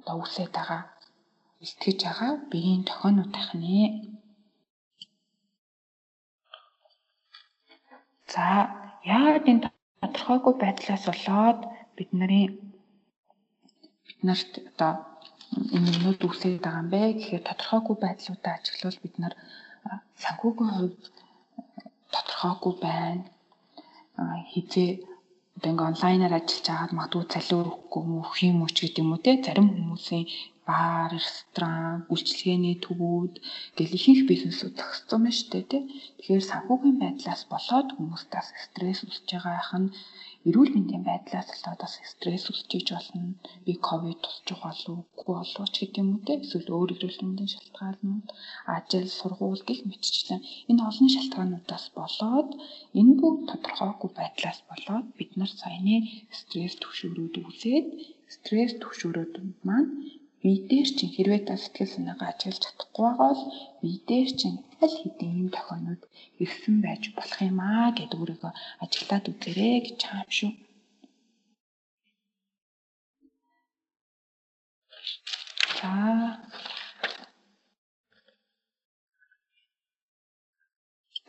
давсаад 0.07 0.53
байгаа. 0.57 0.83
Илтгэж 1.65 1.99
байгаа 2.05 2.33
биеийн 2.51 2.83
тохионууд 2.89 3.31
тахнэ 3.37 3.81
За 8.33 8.47
яагаад 9.17 9.45
энэ 9.53 9.63
тодорхойгүй 10.01 10.55
байдлаас 10.63 11.05
болоод 11.09 11.61
бид 11.97 12.11
нарын 12.19 12.53
бид 14.17 14.25
нарт 14.29 14.53
одоо 14.71 14.93
энэ 15.77 15.89
юмнууд 15.95 16.21
үүсээд 16.27 16.65
байгаа 16.65 16.83
юм 16.83 16.89
бэ 16.93 17.01
гэхээр 17.19 17.45
тодорхойгүй 17.47 17.97
байдлуудаа 18.01 18.53
ажиглавал 18.57 19.01
бид 19.03 19.15
нар 19.23 19.35
санхүүгийн 20.23 20.73
хувьд 20.77 21.03
тодорхойгүй 22.15 22.75
байна. 22.87 23.25
Хизээ 24.51 24.91
одоо 25.57 25.71
ингээ 25.73 25.91
онлайнаар 25.91 26.35
ажиллаж 26.37 26.67
байгаад 26.69 26.93
магадгүй 26.97 27.25
цалин 27.33 27.61
өгөхгүй 27.63 28.03
юм 28.05 28.13
уу, 28.19 28.35
юм 28.51 28.59
уу 28.63 28.71
ч 28.75 28.79
гэдэг 28.81 29.03
юм 29.05 29.13
уу 29.13 29.25
те 29.25 29.33
зарим 29.45 29.69
хүмүүсийн 29.73 30.25
бар, 30.67 31.09
ресторан, 31.15 32.05
үйлчилгээний 32.13 32.77
төвүүд 32.85 33.35
гэл 33.77 33.97
ихэнх 33.99 34.23
бизнесүүд 34.31 34.75
зогссон 34.79 35.23
байна 35.23 35.37
шүү 35.39 35.51
дээ 35.53 35.65
тий. 35.71 35.83
Тэгэхээр 36.19 36.51
санхүүгийн 36.51 37.01
байдлаас 37.03 37.43
болоод 37.53 37.89
хүмүүстээс 37.95 38.49
стресс 38.65 39.01
үүсэж 39.07 39.27
байгаа 39.31 39.57
ах 39.63 39.73
нь 39.81 39.89
эрүүл 40.49 40.71
мэндийн 40.75 41.05
байдлаас 41.07 41.49
болоод 41.51 41.81
бас 41.83 41.95
стресс 42.13 42.47
үүсэж 42.51 42.87
болно. 42.95 43.35
Би 43.65 43.73
ковид 43.89 44.19
тусчих 44.25 44.59
болов 44.65 44.97
уу, 44.97 45.35
болов 45.39 45.67
ч 45.75 45.77
гэдэг 45.81 46.01
юм 46.03 46.09
уу 46.13 46.23
тий. 46.27 46.39
Эсвэл 46.45 46.71
өөр 46.77 46.91
эрүүл 46.95 47.19
мэндийн 47.23 47.53
шалтгаанууд, 47.55 48.27
ажил, 48.77 49.09
сургууль 49.19 49.67
гэх 49.69 49.81
мэтчлэн 49.91 50.41
энэ 50.71 50.87
олон 50.89 51.09
шалтгаануудаас 51.15 51.87
болоод 51.99 52.51
энэ 53.01 53.13
бүгд 53.21 53.43
тодорхойгүй 53.51 54.11
байдлаас 54.19 54.61
болоод 54.71 55.07
бид 55.19 55.31
нар 55.39 55.53
саяны 55.61 55.97
стресс 56.41 56.75
түвшүүрүүд 56.83 57.35
үүсээд 57.43 57.87
стресс 58.35 58.75
түвшүүрүүд 58.83 59.35
маань 59.67 59.91
бие 60.41 60.59
дээр 60.71 60.89
чинь 60.97 61.15
хэрвээ 61.15 61.43
та 61.49 61.55
сэтгэл 61.63 61.95
санаагаа 61.95 62.29
ажиглаж 62.31 62.63
чадахгүй 62.65 63.03
байгаа 63.05 63.31
бол 63.33 63.43
бие 63.81 63.99
дээр 64.09 64.31
чинь 64.41 64.59
аль 64.85 64.97
хэдийн 65.01 65.35
юм 65.43 65.49
тохиолнууд 65.57 66.03
ирсэн 66.43 66.77
байж 66.85 67.03
болох 67.17 67.41
юм 67.51 67.59
аа 67.61 67.89
гэд 67.99 68.13
өөрийгөө 68.19 68.53
ажиглаад 68.85 69.25
үзээрэй 69.31 69.79
гэж 69.87 69.99
байгаа 70.03 70.25
юм 70.25 70.33
шүү. 70.39 70.53
За 75.79 75.93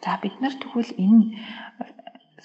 За 0.03 0.13
бид 0.21 0.35
нар 0.41 0.55
тэгвэл 0.61 0.91
энэ 1.05 1.23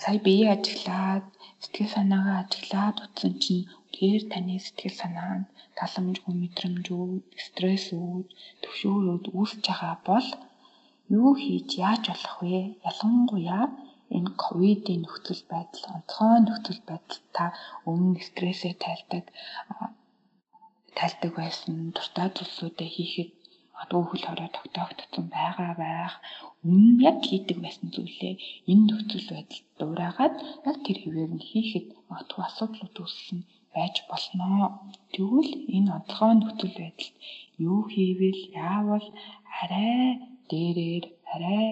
сая 0.02 0.19
бие 0.26 0.47
ажиглаад 0.54 1.25
сэтгэл 1.62 1.95
санаагаа 1.95 2.37
ажиглаад 2.42 2.97
утсан 3.04 3.33
чинь 3.42 3.69
тэгэхээр 4.02 4.26
таны 4.35 4.56
сэтгэл 4.59 4.97
санаа 4.99 5.35
нь 5.38 5.50
таламжгүй 5.78 6.35
мэдрэмжүүд, 6.42 7.23
стрессүүд, 7.47 8.26
төвшөөрүүд 8.62 9.25
үүсэж 9.38 9.62
байгаа 9.68 9.97
бол 10.09 10.28
юу 11.18 11.30
хийж 11.42 11.68
яаж 11.87 12.02
болох 12.11 12.37
вэ? 12.42 12.59
Ялангуяа 12.90 13.64
энэ 14.16 14.30
ковидын 14.42 15.00
нөхцөл 15.02 15.42
байдал, 15.52 15.85
онцгой 15.94 16.38
нөхцөл 16.42 16.80
байдал 16.90 17.23
та 17.37 17.44
өмнө 17.90 18.21
стрессээ 18.28 18.75
тайлдаг 18.85 19.26
тайлдаг 20.99 21.32
байсан 21.40 21.75
дуртай 21.94 22.28
зүйлсүүдээ 22.37 22.90
хийхэд 22.97 23.30
магадгүй 23.73 24.02
хөл 24.09 24.25
хорой 24.26 24.50
тогтоогдсон 24.56 25.26
байгаа 25.37 25.73
байх. 25.85 26.14
Өмнө 26.66 27.02
яг 27.11 27.18
хийдэг 27.28 27.59
байсан 27.62 27.87
зүйлээ 27.94 28.35
энэ 28.71 28.85
нөхцөл 28.88 29.28
байдалд 29.35 29.66
дуурайгаад 29.78 30.35
яг 30.68 30.76
тэр 30.85 30.99
хэвээр 31.02 31.30
нь 31.38 31.47
хийхэд 31.50 31.87
магадгүй 32.11 32.42
асуудлууд 32.47 32.97
үүссэн 33.04 33.40
байж 33.75 33.95
болно. 34.11 34.50
Тэгвэл 35.14 35.52
энэ 35.76 35.91
онцгой 35.97 36.33
нөхцөл 36.37 36.75
байдалд 36.81 37.14
юу 37.69 37.81
хийвэл 37.93 38.43
яавал 38.71 39.07
арай 39.61 40.00
дээрээр 40.50 41.05
арай 41.35 41.67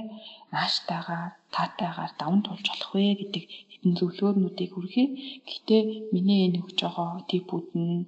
нааштайгаар 0.53 1.33
таатайгаар 1.55 2.13
даван 2.21 2.41
тулж 2.47 2.67
болох 2.71 2.93
вэ 2.95 3.07
гэдэг 3.21 3.45
хэдэн 3.73 3.93
зөвлөгөөнүүдийг 3.99 4.71
хүргэе. 4.75 5.07
Гэхдээ 5.49 5.83
миний 6.15 6.41
энэ 6.47 6.61
өгж 6.63 6.79
байгаа 6.83 7.13
типүүд 7.31 7.69
нь 7.83 8.07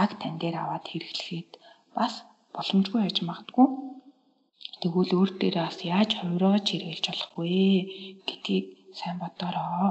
яг 0.00 0.10
тань 0.20 0.38
дээр 0.40 0.56
аваад 0.62 0.84
хэрэглэхэд 0.88 1.50
бас 1.96 2.14
боломжгүй 2.54 3.00
байж 3.02 3.18
магадгүй. 3.28 3.68
Тэгвэл 4.80 5.12
өөр 5.18 5.30
дээрээ 5.40 5.64
бас 5.66 5.78
яаж 5.94 6.10
хувираж 6.18 6.66
хэрэгжилж 6.70 7.06
болох 7.10 7.32
вэ 7.38 7.52
гэдгийг 8.28 8.66
сайн 8.98 9.16
бодороо. 9.22 9.86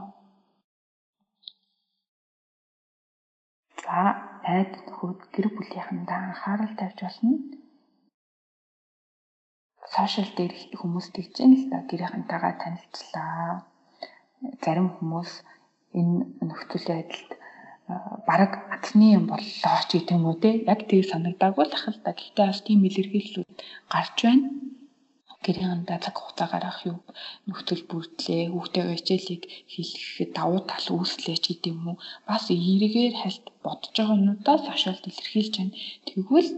За, 3.84 4.00
найз 4.44 4.72
нөхөд 4.88 5.20
гэр 5.34 5.48
бүлийнхэндээ 5.56 6.20
анхаарал 6.24 6.74
тавьж 6.80 7.00
болно. 7.04 7.36
Сошиал 9.94 10.32
дээр 10.38 10.54
хүмүүс 10.80 11.08
тэгж 11.16 11.36
юм 11.44 11.52
л 11.60 11.66
да 11.72 11.78
гэрийнхэнтэйгээ 11.90 12.54
танилцлаа. 12.64 13.68
Зарим 14.64 14.88
хүмүүс 14.96 15.32
энэ 16.00 16.16
нөхцөл 16.48 16.88
байдалд 16.90 17.32
бараг 18.28 18.54
атны 18.76 19.08
юм 19.18 19.26
боллоо 19.32 19.78
ч 19.88 19.92
гэдэг 19.92 20.16
юм 20.16 20.26
уу 20.28 20.38
те 20.44 20.50
яг 20.72 20.80
тийг 20.88 21.04
санагдаагүй 21.12 21.66
л 21.68 21.76
ахал 21.78 22.00
та 22.04 22.12
гэхдээ 22.16 22.48
бас 22.48 22.60
тийм 22.64 22.80
илэрхийллүүд 22.88 23.50
гарч 23.94 24.18
байна 24.24 24.48
гэрээндээ 25.46 26.00
цаг 26.04 26.16
хугацаа 26.18 26.48
гаргах 26.52 26.80
юу 26.90 27.00
нөхцөл 27.48 27.84
бүрдлээ 27.90 28.42
хүүхдтэйгээ 28.52 28.98
хичээлийг 28.98 29.44
хийхэд 29.74 30.32
давуу 30.38 30.62
тал 30.70 30.88
үүслээ 30.96 31.38
ч 31.44 31.46
гэдэг 31.48 31.72
юм 31.74 31.82
уу 31.90 31.98
бас 32.30 32.46
эргээр 32.54 33.16
хальт 33.22 33.46
бодож 33.66 33.94
байгаа 33.96 34.18
юмудаа 34.20 34.58
сошиалд 34.68 35.04
илэрхийлж 35.10 35.54
байна. 35.58 35.78
Тэгвэл 36.08 36.50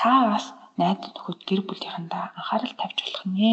та 0.00 0.12
бас 0.30 0.46
найз 0.80 0.98
нөхөд 1.04 1.40
гэр 1.48 1.60
бүлийнхэндээ 1.68 2.24
анхаарал 2.38 2.74
тавьж 2.80 2.98
болох 3.02 3.24
нэ 3.36 3.50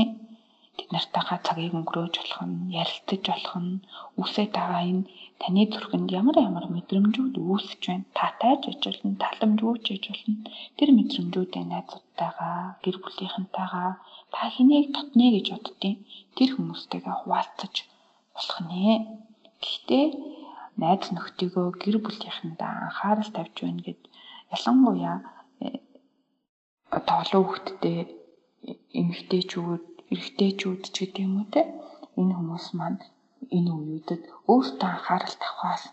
тэд 0.77 0.89
нартайгаа 0.95 1.39
цагийг 1.47 1.73
өнгөрөөж 1.79 2.15
болох 2.19 2.41
нь 2.49 2.71
ярилцаж 2.81 3.23
болох 3.29 3.55
нь 3.63 3.73
үсээд 4.21 4.51
байгаа 4.57 4.81
энэ 4.91 5.03
таны 5.41 5.63
зүрхэнд 5.71 6.09
ямар 6.19 6.37
ямар 6.47 6.65
мэдрэмжүүд 6.75 7.35
үүсэж 7.39 7.81
байна. 7.87 8.05
Татайж 8.19 8.61
ажиллана 8.71 9.21
таламжгүйж 9.23 9.85
ажиллана 9.91 10.47
тэр 10.77 10.89
мэдрэмжүүдээ 10.97 11.63
найзуудтайгаа 11.67 12.57
гэр 12.83 12.95
бүлийнхэнтэйгаа 13.03 13.89
та 14.33 14.41
хэнийг 14.53 14.87
татнэ 14.95 15.25
гэж 15.35 15.47
боддیں۔ 15.53 15.95
тэр 16.35 16.49
хүмүүстэйгээ 16.55 17.15
хуваалцаж 17.19 17.75
болох 18.33 18.59
нэ 18.69 18.93
гэхдээ 19.63 20.05
найз 20.81 21.05
нөхдийгөө 21.15 21.67
гэр 21.81 21.97
бүлийнхэндээ 22.03 22.71
анхаарал 22.85 23.31
тавьж 23.35 23.55
байна 23.63 23.81
гэд 23.85 24.01
ялангуяа 24.55 25.17
э, 25.65 25.67
одоо 26.97 27.15
олон 27.23 27.43
хүүхэдтэй 27.43 27.97
эмэгтэйчүүд 28.99 29.83
эрэгтэйчүүд 30.11 30.81
ч 30.93 30.95
гэдэг 30.99 31.23
юм 31.27 31.33
уу 31.39 31.47
те 31.53 31.61
энэ 32.19 32.33
хүмүүс 32.37 32.65
маань 32.79 32.99
энэ 33.57 33.71
үеүүдэд 33.77 34.21
өөртөө 34.51 34.89
анхаарал 34.93 35.35
тавхаас 35.43 35.83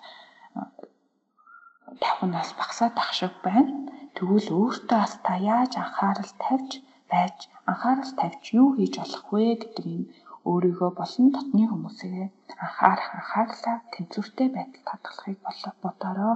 тавхнаас 2.02 2.50
багасаад 2.58 2.94
ах 3.02 3.12
шиг 3.18 3.34
байна. 3.46 3.72
Тэгвэл 4.14 4.48
өөртөө 4.58 4.98
бас 5.02 5.12
та 5.26 5.32
яаж 5.56 5.72
анхаарал 5.84 6.32
тавьж 6.44 6.70
байж 7.10 7.38
анхаарал 7.70 8.12
тавьж 8.20 8.44
юу 8.60 8.68
хийж 8.76 8.94
болох 9.00 9.26
вэ 9.32 9.44
гэдэг 9.60 9.86
энэ 9.94 10.10
өөрийгөө 10.50 10.90
болон 11.00 11.26
дотны 11.34 11.64
хүмүүсээ 11.68 12.20
анхаарах 12.64 13.10
анхаарлаа 13.18 13.76
тэнцвэртэй 13.92 14.48
байдалд 14.56 14.86
хадгалахыг 14.90 15.38
бодороо. 15.84 16.34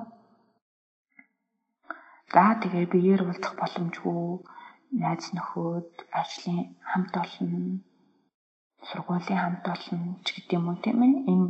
За 2.32 2.44
тэгээ 2.62 2.86
биеэр 2.92 3.22
уулзах 3.24 3.54
боломжгүй 3.60 4.22
найз 5.02 5.24
нөхөд, 5.36 5.90
ажлын 6.20 6.58
хамт 6.90 7.14
олон, 7.22 7.54
сургуулийн 8.88 9.40
хамт 9.42 9.64
олон 9.74 10.02
ч 10.24 10.26
гэдэг 10.34 10.56
юм 10.58 10.66
уу 10.70 10.78
тийм 10.84 10.98
ээ. 11.06 11.14
Энэ 11.32 11.48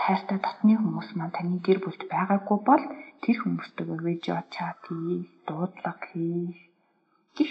тайртай 0.00 0.38
дотны 0.42 0.72
хүмүүс 0.76 1.08
маань 1.16 1.34
таны 1.36 1.56
гэр 1.66 1.78
бүлд 1.82 2.02
байгаагүй 2.12 2.58
бол 2.68 2.84
тэр 3.22 3.36
хүмүүстэйгээ 3.40 4.00
видео 4.06 4.38
чат 4.54 4.80
хийх, 4.86 5.28
дуудлага 5.46 6.04
хийх 6.08 6.69
гих 7.36 7.50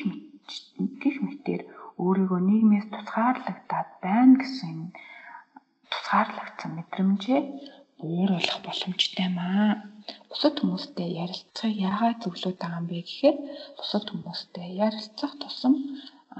гих 1.02 1.16
мэтэр 1.26 1.62
өөрийгөө 2.04 2.42
нийгмээс 2.50 2.88
тусгаарлагдаад 2.94 3.90
байна 4.06 4.34
гэсэн 4.42 4.78
тусгаарлагдсан 5.92 6.72
мэдрэмжээ 6.78 7.42
бууруулах 8.00 8.60
боломжтой 8.66 9.30
маа. 9.40 9.70
Бусад 10.30 10.56
хүмүүстэй 10.60 11.10
ярилцахыг 11.24 11.76
яагаад 11.90 12.18
зөвлөд 12.24 12.58
байгаа 12.60 12.80
юм 12.82 12.88
бэ 12.90 12.98
гэхээр 13.06 13.38
бусад 13.78 14.06
хүмүүстэй 14.10 14.68
ярилцах 14.86 15.34
тусам 15.42 15.76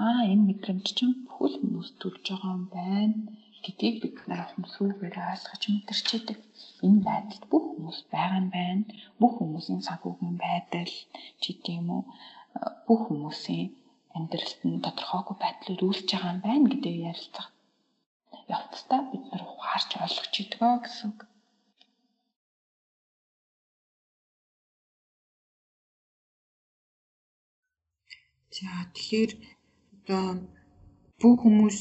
аа 0.06 0.20
энэ 0.32 0.46
мэдрэмж 0.48 0.86
чинь 0.96 1.14
бүхэл 1.26 1.56
хүмүүс 1.60 1.88
төрж 2.00 2.24
байгаа 2.28 2.52
юм 2.58 2.64
байна 2.76 3.16
гэдгийг 3.64 3.96
бид 4.02 4.16
нар 4.28 4.42
хүмсүүгээр 4.48 5.16
ойлгож 5.30 5.62
мэдэрчээдэг. 5.68 6.38
Энэ 6.86 7.00
байдалд 7.08 7.44
бүх 7.52 7.64
хүмүүс 7.68 7.98
байгаа 8.12 8.40
юм 8.42 8.48
байна. 8.56 8.84
Бүх 9.20 9.32
хүмүүсийн 9.36 9.82
санхүүгийн 9.88 10.36
байдал 10.44 10.92
ч 11.40 11.42
гэдэм 11.44 11.86
үү 11.96 12.02
бүх 12.86 13.00
хүмүүсийн 13.06 13.66
амьдралд 14.16 14.60
нь 14.68 14.82
тодорхойгүй 14.84 15.36
байдлаар 15.42 15.82
үүсэж 15.86 16.08
байгаа 16.12 16.32
юм 16.34 16.40
байна 16.44 16.66
гэдгийг 16.70 16.98
ярилцах 17.10 17.48
явцдаа 18.54 19.00
бид 19.10 19.24
нар 19.30 19.42
ухаарч 19.52 19.90
ойлгож 20.02 20.34
идэгөө 20.42 20.74
гэсэн 20.82 21.08
үг. 21.10 21.20
За 28.56 28.70
тэгэхээр 28.94 29.32
одоо 29.94 30.26
бүх 31.20 31.36
хүмүүс 31.42 31.80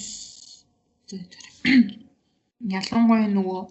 ялангуяа 2.80 3.28
нөгөө 3.34 3.62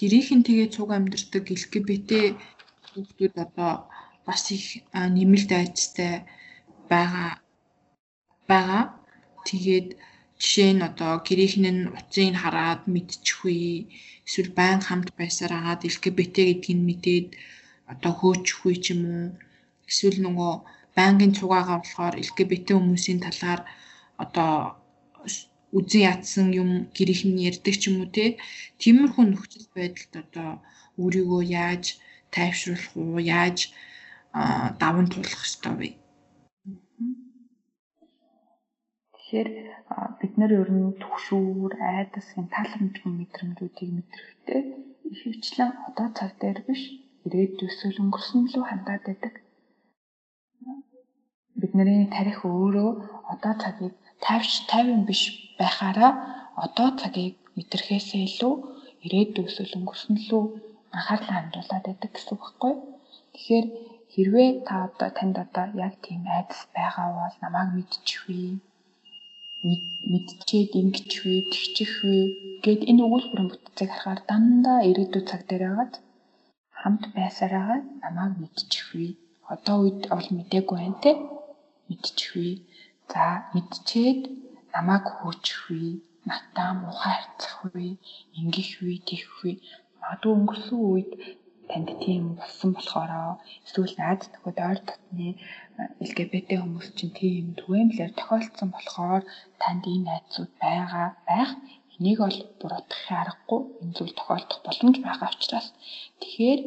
гэрийнхэн 0.00 0.40
тэгээ 0.46 0.68
цуг 0.74 0.90
амьдардаг 0.96 1.44
LGBT 1.60 2.10
хүүхдүүд 2.88 3.34
одоо 3.44 3.72
бас 4.26 4.42
их 4.56 4.64
нэмэлт 5.16 5.50
айцтай 5.60 6.14
байгаа 6.90 7.30
байгаа. 8.50 8.84
Тэгээд 9.46 9.88
жишээ 10.40 10.70
нь 10.74 10.86
одоо 10.88 11.12
гэрийнхэн 11.26 11.76
нь 11.76 11.90
утсыг 11.98 12.34
хараад 12.42 12.80
мэдчихвээ. 12.94 13.86
Эсвэл 14.26 14.50
байн 14.58 14.80
хамт 14.86 15.08
байсаар 15.18 15.52
агаад 15.56 15.86
LGBT 15.92 16.36
гэдгийг 16.48 16.80
мэдээд 16.88 17.26
одоо 17.92 18.12
хөөчихвээ 18.18 18.76
ч 18.84 18.86
юм 18.94 19.02
уу. 19.14 19.26
Эсвэл 19.90 20.18
нөгөө 20.24 20.52
байнгын 20.96 21.32
цугаагаа 21.38 21.78
болохоор 21.80 22.14
LGBT 22.26 22.68
хүмүүсийн 22.76 23.20
талаар 23.26 23.60
одоо 24.24 24.52
үзэн 25.78 26.02
ядсан 26.12 26.46
юм 26.62 26.70
гэрийнх 26.96 27.24
нь 27.28 27.42
ярьдаг 27.50 27.74
ч 27.80 27.82
юм 27.88 27.96
уу 28.00 28.08
те 28.16 28.24
тиймэрхүү 28.80 29.24
нөхцөл 29.28 29.66
байдалд 29.76 30.12
одоо 30.24 30.50
өөрийгөө 31.02 31.42
яаж 31.66 31.84
тайвшруулах 32.34 32.92
уу 33.00 33.18
яаж 33.42 33.58
даван 34.82 35.06
туулах 35.12 35.42
ёстой 35.48 35.74
вэ 35.78 35.88
Тэгэхээр 39.14 39.50
бид 40.20 40.32
нар 40.40 40.52
ер 40.60 40.70
нь 40.74 40.98
төгшүүр, 41.02 41.72
айдас 41.94 42.28
гэн 42.34 42.48
таламжгүй 42.54 43.12
мэдрэмжүүдийг 43.14 43.90
мэдрэхдээ 43.94 44.62
ихэвчлэн 45.12 45.70
одоо 45.88 46.08
цаг 46.18 46.30
дээр 46.42 46.58
биш 46.66 46.82
ирээдүйсэл 47.26 48.00
өнгөрсөн 48.02 48.42
лөө 48.52 48.64
хандаад 48.68 49.02
байдаг 49.06 49.34
бидний 51.60 52.08
тарих 52.16 52.40
өөрөө 52.44 52.90
одоо 53.32 53.52
цагийг 53.62 53.94
тайвш 54.26 54.52
тайван 54.70 55.02
биш 55.10 55.22
байхаараа 55.58 56.12
одоо 56.66 56.88
цагийг 57.00 57.36
мэдрэхээсээ 57.56 58.22
илүү 58.28 58.54
ирээдүйсэл 59.04 59.76
өнгөрсөн 59.78 60.16
лөө 60.28 60.44
анхаарлаа 60.96 61.36
хандуулад 61.38 61.84
байдаг 61.86 62.10
гэсэн 62.12 62.32
үг 62.34 62.42
байхгүй. 62.42 62.74
Тэгэхээр 63.34 63.66
хэрвээ 64.12 64.50
та 64.66 64.74
одоо 64.86 65.10
танд 65.18 65.36
одоо 65.44 65.66
яг 65.86 65.94
тийм 66.04 66.22
айдас 66.36 66.60
байгаа 66.74 67.08
бол 67.18 67.36
намайг 67.42 67.68
мэдчихвээ. 67.76 68.50
мэдчихэд 70.10 70.72
ингэж 70.80 71.10
вэ, 71.22 71.34
тэгчих 71.52 71.92
вэ 72.08 72.16
гэд 72.64 72.80
энэ 72.90 73.02
өгүүлбэрийн 73.06 73.50
бүтцийг 73.50 73.90
харахаар 73.92 74.20
дандаа 74.30 74.78
ирээдүйн 74.88 75.28
цаг 75.30 75.42
дээр 75.46 75.64
байгаад 75.66 75.94
хамт 76.80 77.02
байсараагаа 77.16 77.80
намайг 78.02 78.32
мэдчих 78.42 78.86
вэ. 78.96 79.06
Одоо 79.52 79.76
үед 79.84 80.00
ол 80.16 80.26
мдээгүй 80.36 80.76
байна 80.80 80.98
те. 81.04 81.12
Мэдчих 81.88 82.30
вэ. 82.40 82.50
За 83.12 83.24
мэдчихэд 83.52 84.22
намайг 84.74 85.04
хөөчих 85.16 85.60
вэ. 85.68 85.82
Натаа 86.28 86.70
мухай 86.82 87.14
харцах 87.16 87.56
вэ. 87.74 87.86
Ингэх 88.38 88.70
вэ, 88.82 88.92
тэгэх 89.08 89.32
вэ. 89.42 89.50
Магадгүй 90.00 90.32
өнгөрсөн 90.36 90.80
үед 90.92 91.10
танд 91.70 91.88
тийм 92.04 92.22
болсон 92.40 92.70
болохоороо 92.74 93.32
эсвэл 93.66 93.94
найз 94.00 94.22
нөхөд 94.32 94.58
ойр 94.68 94.80
дотны 94.88 95.28
LGBT 96.06 96.50
хүмүүс 96.60 96.88
чинь 96.98 97.14
тийм 97.20 97.44
түгээмлэр 97.60 98.12
тохиолдсон 98.18 98.68
болохоор 98.72 99.22
танд 99.62 99.82
энэ 99.92 100.06
найзууд 100.08 100.52
байгаа 100.64 101.08
байх. 101.28 101.50
Энийг 101.96 102.18
бол 102.24 102.38
буруутгахын 102.60 103.20
аргагүй. 103.22 103.60
Энэ 103.82 103.94
зүйл 103.96 104.14
тохиолдох 104.16 104.60
боломж 104.66 104.96
байгаа 105.06 105.28
учраас. 105.34 105.68
Тэгэхээр 106.20 106.60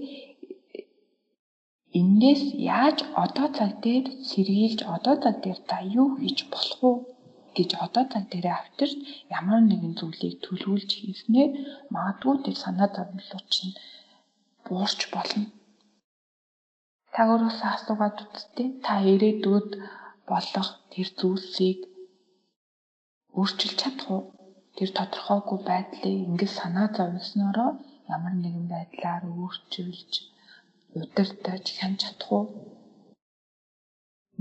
Эндээс 2.00 2.44
яаж 2.78 2.98
одоо 3.24 3.48
цаг 3.58 3.72
дээр 3.86 4.06
сэргийлж 4.30 4.80
одоо 4.96 5.16
цаг 5.24 5.36
дээр 5.44 5.60
та 5.70 5.78
юу 6.00 6.10
хийж 6.22 6.39
болох 6.54 6.80
вэ 6.82 6.92
гэж 7.58 7.70
одоо 7.86 8.04
цаг 8.12 8.24
дээр 8.32 8.48
авчирч 8.58 8.94
ямар 9.39 9.62
нэгэн 9.70 9.94
зүйлийг 10.00 10.36
төлөвлөж 10.46 10.92
хийснээр 11.00 11.52
магадгүй 11.94 12.36
тэр 12.46 12.58
санаа 12.63 12.89
зовлон 12.96 13.46
чинь 13.54 13.74
буурч 14.65 14.99
болно. 15.15 15.45
Та 17.13 17.21
өөрөөсөө 17.32 17.69
асуугаад 17.76 18.17
үзтээ 18.26 18.69
та 18.86 18.93
ирээдүйд 19.13 19.69
болох 20.30 20.69
тэр 20.91 21.08
зүйлсийг 21.19 21.80
өөрчилж 23.39 23.76
чадах 23.82 24.10
уу? 24.15 24.23
Тэр 24.78 24.89
тодорхойгүй 24.97 25.60
байдлыг 25.69 26.15
ингэж 26.26 26.52
санаа 26.60 26.88
зовсноороо 26.97 27.71
ямар 28.15 28.34
нэгэн 28.43 28.67
байдлаар 28.73 29.23
өөрчилж 29.41 30.12
удирдах 30.99 31.58
хянж 31.78 31.97
чадах 32.04 32.30
уу? 32.38 32.45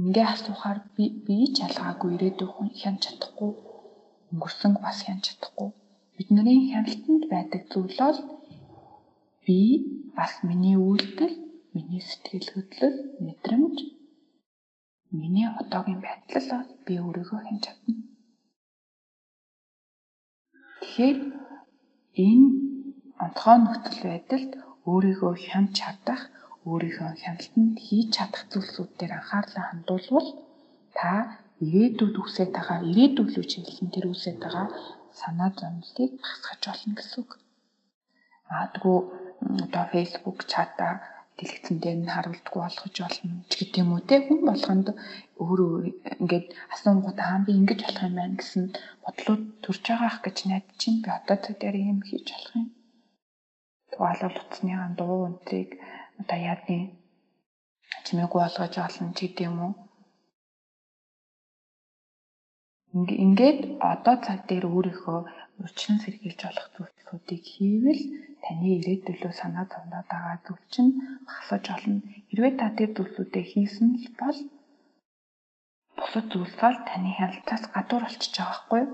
Ингээ 0.01 0.27
асуухаар 0.35 0.79
би 0.97 1.05
би 1.25 1.37
ч 1.55 1.57
ялгаагүй 1.67 2.11
ирээдүйн 2.17 2.69
хянж 2.81 3.01
чадахгүй. 3.05 3.53
Өнгөрсөнг 4.33 4.77
бас 4.85 4.99
хянж 5.07 5.23
чадахгүй. 5.29 5.69
Бидний 6.17 6.61
хяналтанд 6.73 7.25
байдаг 7.33 7.63
зүйл 7.73 7.97
бол 8.01 8.19
би 9.45 9.59
бас 10.17 10.33
миний 10.49 10.77
үйлдэл, 10.77 11.35
миний 11.75 12.03
сэтгэл 12.09 12.49
хөдлөл, 12.53 12.99
мэдрэмж, 13.25 13.77
миний 15.21 15.49
одоогийн 15.61 16.01
байдал 16.07 16.47
бол 16.51 16.71
би 16.87 16.95
өөрийгөө 17.05 17.41
хянж 17.45 17.63
чадна. 17.67 17.95
Тэгэхээр 20.81 21.19
энэ 22.27 22.47
онцгой 23.25 23.57
нөхцөл 23.61 24.01
байдалд 24.11 24.53
өөрийгөө 24.91 25.33
хянж 25.47 25.71
чадах 25.79 26.23
өөрийнхөө 26.71 27.11
хяналтанд 27.23 27.75
хийж 27.85 28.09
чадах 28.17 28.43
зүйлсүүд 28.51 28.91
дээр 28.99 29.13
анхаарлаа 29.19 29.65
хандуулвал 29.69 30.29
та 30.99 31.11
ирээдүйд 31.67 32.17
үсэж 32.23 32.49
байгаа 32.55 32.79
ирээдүйд 32.91 33.31
рүү 33.35 33.47
чиглэсэн 33.51 33.89
тэр 33.95 34.07
үсэж 34.15 34.37
байгаа 34.43 34.67
санаа 35.21 35.51
зовлтыг 35.59 36.11
багасгаж 36.23 36.61
болно 36.67 36.93
гэсэн 36.99 37.19
үг. 37.23 37.31
Магадгүй 38.49 38.99
одоо 39.65 39.85
Facebook 39.95 40.39
чата 40.53 40.89
дэлгэцэн 41.37 41.77
дээр 41.83 41.99
нь 42.03 42.13
харуулдаггүй 42.15 42.61
болгож 42.63 42.97
болно 43.03 43.35
ч 43.51 43.53
гэдэг 43.59 43.81
юм 43.83 43.91
уу 43.93 44.03
те 44.09 44.17
хүн 44.25 44.41
болгонд 44.49 44.89
өөрөө 45.43 45.73
ингээд 46.23 46.47
асуунгууд 46.75 47.19
аа 47.27 47.39
би 47.45 47.53
ингэж 47.61 47.81
болох 47.83 48.05
юм 48.09 48.15
байна 48.19 48.39
гэсэн 48.41 48.65
бодлууд 49.05 49.43
төрж 49.65 49.85
байгаах 49.89 50.19
гэж 50.25 50.37
найдаж 50.49 50.77
чинь 50.83 51.03
би 51.05 51.09
одоо 51.19 51.37
цаг 51.45 51.57
дээр 51.61 51.77
юм 51.93 51.99
хийж 52.09 52.27
болох 52.33 52.55
юм. 52.61 52.69
Тугаалал 53.91 54.39
утасныхаа 54.41 54.89
дуу 54.99 55.17
өнтрийг 55.29 55.71
одоо 56.21 56.39
яадны 56.51 56.79
чимээгүй 58.05 58.41
болгож 58.43 58.75
олно 58.87 59.11
ч 59.17 59.19
гэдэм 59.25 59.57
уу. 59.65 59.73
Ингээд 63.25 63.61
одоо 63.93 64.17
цаг 64.25 64.39
дээр 64.49 64.65
өөрийнхөө 64.69 65.21
урьдчилан 65.61 65.99
сэргийлж 66.05 66.41
болох 66.45 66.69
зүйлсүүдийг 66.75 67.43
хийвэл 67.53 68.03
таны 68.45 68.67
ирээдүйлөө 68.77 69.33
санаа 69.41 69.67
зовноод 69.73 70.07
байгаа 70.11 70.37
зүйл 70.47 70.65
чинь 70.73 70.93
багасж 71.29 71.67
олно. 71.77 72.01
Хэрвээ 72.29 72.53
та 72.61 72.67
тэр 72.79 72.91
зүйлсүүдээ 72.97 73.45
хийсэн 73.53 73.89
л 74.03 74.09
бол 74.21 74.39
бусад 75.99 76.27
зүйлс 76.33 76.57
бол 76.63 76.79
таны 76.89 77.11
хяналтаас 77.17 77.65
гадуур 77.75 78.03
болчихж 78.05 78.35
байгаа 78.41 78.79
юу? 78.83 78.91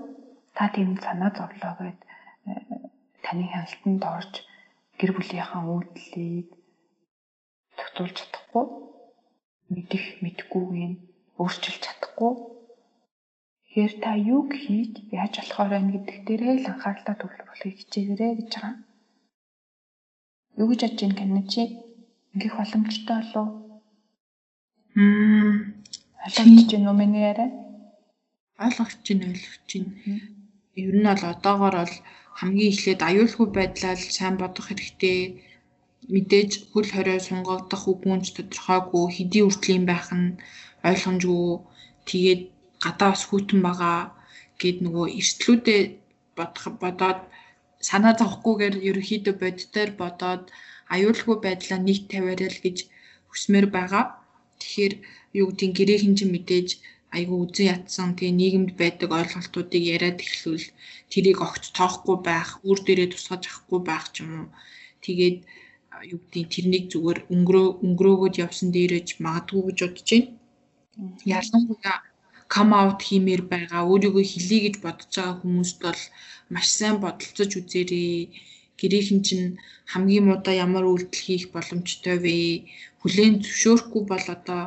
Та 0.57 0.63
тийм 0.75 0.91
санаа 1.05 1.31
зовлоо 1.37 1.73
гэд 1.79 1.99
э, 2.49 2.53
таны 3.25 3.43
хяналтанд 3.51 4.03
орж 4.17 4.33
гэр 4.99 5.11
бүлийнхаа 5.15 5.63
үйлдэлийг 5.63 6.47
тогтоолж 7.79 8.15
чадахгүй 8.19 8.65
мэдэх 9.73 10.03
мэдхгүйг 10.23 10.69
өөрчилж 11.39 11.79
чадахгүй 11.85 12.58
Тэгэхээр 13.69 13.93
та 14.01 14.11
юг 14.17 14.49
хийж 14.63 14.93
яаж 15.13 15.33
болохоор 15.37 15.69
байна 15.69 15.93
гэдэг 15.93 16.17
дээрээ 16.25 16.53
л 16.57 16.69
анхаарлаа 16.73 17.15
төвлөрүүлэхийг 17.21 17.77
хичээгээрэй 17.79 18.33
гэж 18.37 18.49
байгаа. 18.53 18.75
Юу 20.57 20.67
гэж 20.69 20.81
бодож 20.81 21.01
байна 21.05 21.19
гэнэ 21.21 21.43
чи? 21.53 21.63
Ингээх 22.33 22.55
боломжтой 22.57 23.17
болов 23.21 23.35
уу? 23.37 23.49
Мм 24.97 25.53
ойлгож 26.25 26.69
байна 26.73 26.89
уу 26.89 26.97
миний 26.97 27.23
яриа? 27.31 27.49
Ойлгож 28.65 29.05
байна, 29.05 29.25
ойлгож 29.31 29.69
байна. 29.69 29.91
Ер 30.81 30.95
нь 30.97 31.07
бол 31.09 31.23
одоогоор 31.33 31.75
бол 31.79 31.95
хамгийн 32.39 32.71
эхлээд 32.73 33.01
аюулгүй 33.09 33.47
байдлаа 33.53 33.93
сайн 34.17 34.35
бодох 34.41 34.65
хэрэгтэй 34.67 35.19
мэдээж 36.13 36.51
хөл 36.73 36.89
хорио 36.93 37.19
сунгагдах 37.21 37.83
үгүнч 37.91 38.25
тодорхойгүй 38.33 39.05
хэдий 39.15 39.43
үртлийн 39.45 39.85
байх 39.87 40.07
нь 40.19 40.37
ойлгомжгүй 40.89 41.47
тэгээд 42.09 42.41
гадаа 42.83 43.09
бас 43.13 43.23
хүйтэн 43.27 43.59
байгаа 43.67 43.97
гэд 44.61 44.77
нөгөө 44.85 45.05
эрсдлүүдээ 45.19 45.81
бодох 46.37 46.65
бодоод 46.83 47.19
санаа 47.89 48.13
зовхгүйгээр 48.19 48.75
ерөөхдөө 48.89 49.35
боддоор 49.43 49.91
бодоод 50.01 50.43
аюулгүй 50.95 51.37
байдлаа 51.45 51.79
нийт 51.83 52.03
тавиарай 52.11 52.49
л 52.51 52.63
гэж 52.65 52.77
хүсмээр 53.31 53.67
байгаа. 53.77 54.05
Тэгэхээр 54.59 54.93
юу 55.39 55.47
гэдгийг 55.49 55.73
гэрээ 55.77 55.99
хинжин 56.03 56.29
мэдээж 56.33 56.69
айгүй 57.15 57.37
үзэн 57.45 57.67
ятсан 57.75 58.09
тэгээ 58.17 58.39
нийгэмд 58.39 58.71
байдаг 58.81 59.09
ойлголтуудыг 59.19 59.83
яриад 59.95 60.19
эхлүүл 60.25 60.67
тэрийг 61.11 61.39
огт 61.47 61.63
тоохгүй 61.77 62.17
байх, 62.29 62.49
үр 62.69 62.79
дээрээ 62.85 63.09
тусгаж 63.11 63.43
авахгүй 63.47 63.79
байх 63.89 64.05
ч 64.13 64.15
юм 64.21 64.31
уу. 64.39 64.47
Тэгээд 65.05 65.37
юу 66.11 66.19
гэдгийг 66.21 66.49
тэрнийг 66.53 66.85
зүгээр 66.93 67.19
өнгөрөө 67.33 67.67
өнгөрөөгөөд 67.85 68.35
явсан 68.45 68.69
дээрэж 68.75 69.07
магадгүй 69.25 69.61
гэж 69.67 69.79
бодож 69.83 70.09
байна. 70.11 70.29
Ялангуяа 71.37 71.97
come 72.53 72.73
out 72.81 72.99
хиймээр 73.07 73.43
байгаа 73.53 73.81
өөрийгөө 73.91 74.25
хэлье 74.29 74.59
гэж 74.65 74.75
бодож 74.85 75.11
байгаа 75.15 75.35
хүмүүст 75.41 75.77
бол 75.85 76.01
маш 76.53 76.67
сайн 76.77 76.95
бодолцож 77.03 77.51
үзээрэй. 77.59 78.13
Гэрийнхэн 78.79 79.21
чинь 79.27 79.47
хамгийн 79.91 80.25
муудаа 80.27 80.55
ямар 80.65 80.85
үйлдэл 80.87 81.25
хийх 81.25 81.45
боломжтой 81.55 82.17
вэ? 82.23 82.37
Хүлээн 83.01 83.35
зөвшөөрөхгүй 83.43 84.03
бол 84.11 84.25
одоо 84.35 84.61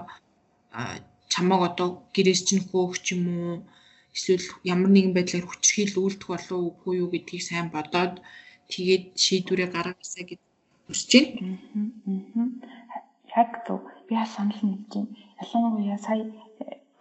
чамаг 1.33 1.61
одоо 1.68 1.88
гэрээс 2.14 2.40
чинь 2.47 2.64
хөөх 2.68 2.92
ч 3.05 3.07
юм 3.14 3.25
уу 3.35 3.55
эсвэл 4.16 4.47
ямар 4.75 4.90
нэгэн 4.92 5.16
байдлаар 5.16 5.47
хүчрхийл 5.49 5.97
үйлдэх 6.05 6.29
болов 6.33 6.59
уугүй 6.61 6.95
юу 7.03 7.09
гэдгийг 7.11 7.42
сайн 7.49 7.68
бодоод 7.75 8.14
тэгээд 8.73 9.05
шийдвэрээ 9.25 9.68
гаргаасаа 9.73 10.25
гэж 10.29 10.40
хүсэж 10.87 11.11
байна. 11.12 11.57
Яг 13.40 13.51
зөв. 13.64 13.81
Би 14.07 14.14
санал 14.35 14.61
нэгж 14.68 14.92
байна. 14.92 15.12
Ялангуяа 15.42 15.99
сая 16.07 16.25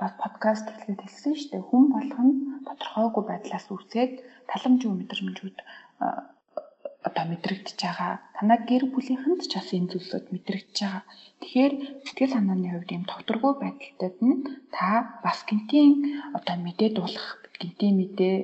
бас 0.02 0.14
подкаст 0.24 0.66
хэлгээд 0.70 1.02
хэлсэн 1.06 1.34
шүү 1.38 1.50
дээ. 1.54 1.70
Хүн 1.70 1.86
болгоно 1.94 2.34
тодорхойгүй 2.68 3.24
байдлаас 3.28 3.66
үүсээд 3.70 4.14
таламжгүй 4.50 4.94
мэдрэмжүүд 4.98 5.58
одоо 7.08 7.26
мэдрэгдэж 7.30 7.78
байгаа. 7.82 8.14
Танай 8.38 8.60
гэр 8.70 8.84
бүлийнхэнд 8.94 9.42
ч 9.50 9.54
бас 9.58 9.70
энэ 9.78 9.90
зүйлсүүд 9.92 10.26
мэдрэгдэж 10.34 10.78
байгаа. 10.82 11.04
Тэгэхээр 11.42 11.74
сэтгэл 12.06 12.34
санааны 12.34 12.70
хувьд 12.70 12.94
ийм 12.94 13.06
тогтворгүй 13.10 13.54
байдалтад 13.62 14.18
нь 14.26 14.38
та 14.76 14.90
бас 15.26 15.40
гинтийн 15.50 15.94
одоо 16.38 16.56
мэдээ 16.62 16.90
дуулах, 16.94 17.28
гинтийн 17.62 17.96
мэдээ 17.98 18.36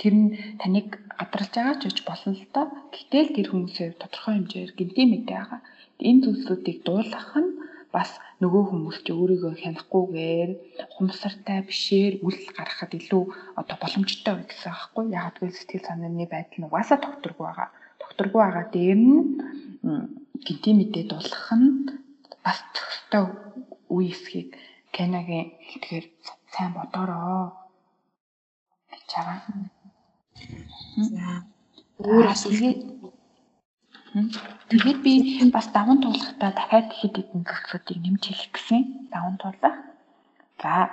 тэр 0.00 0.14
нь 0.20 0.28
таныг 0.60 0.88
гадарлаж 1.20 1.52
байгаа 1.52 1.76
ч 1.80 1.82
гэж 1.88 1.98
болно 2.08 2.32
л 2.32 2.44
доо. 2.54 2.66
Гэтэл 2.92 3.34
тэр 3.36 3.48
хүмүүсийн 3.52 3.86
хувьд 3.92 4.02
тодорхой 4.04 4.34
хэмжээр 4.36 4.70
гинтийн 4.78 5.08
мэдээ 5.12 5.36
байгаа. 5.36 5.60
Энэ 6.08 6.22
зүйлсүүдийг 6.24 6.78
дуулгах 6.84 7.32
нь 7.42 7.57
бас 7.94 8.10
нөгөө 8.42 8.62
хүмүүс 8.68 8.98
ч 9.04 9.06
өөрийгөө 9.16 9.52
хянахгүйгээр 9.62 10.50
хумсартай 10.94 11.58
бишээр 11.68 12.14
үл 12.26 12.38
гаргахад 12.56 12.92
илүү 13.00 13.22
одоо 13.60 13.76
боломжтой 13.82 14.32
байх 14.36 14.48
гэсэн 14.52 14.72
аахгүй 14.72 15.04
яг 15.18 15.34
гэвэл 15.40 15.58
сэтгэл 15.58 15.88
санааны 15.88 16.26
байдал 16.28 16.58
нь 16.58 16.66
угаасаа 16.68 16.98
тогтворгүй 17.00 17.44
байгаа. 17.48 17.68
Тогтворгүй 18.02 18.40
байгаа 18.44 18.66
дээр 18.74 19.00
нь 19.00 19.16
гинти 20.44 20.70
мэдээ 20.76 21.04
дуулах 21.08 21.48
нь 21.60 21.70
бас 22.44 22.58
төгстэй 22.76 23.24
үе 23.94 24.12
эсхийг 24.12 24.48
Кенагийн 24.94 25.46
хэлтгэр 25.68 26.04
сайн 26.52 26.72
бодороо. 26.76 27.68
чагаа. 29.10 29.40
За 31.10 31.26
өөр 31.98 32.26
асуулт 32.34 32.78
Тэгээд 34.68 34.98
би 35.04 35.12
бас 35.52 35.68
даван 35.76 36.00
туулахдаа 36.00 36.50
дахиад 36.56 36.88
хэд 36.96 37.14
хэдэн 37.20 37.44
зүйлсүүдийг 37.44 37.98
нэмж 38.00 38.22
хэлэх 38.24 38.52
гэсэн. 38.56 38.82
Даван 39.12 39.36
туулах. 39.36 39.76
За 40.62 40.88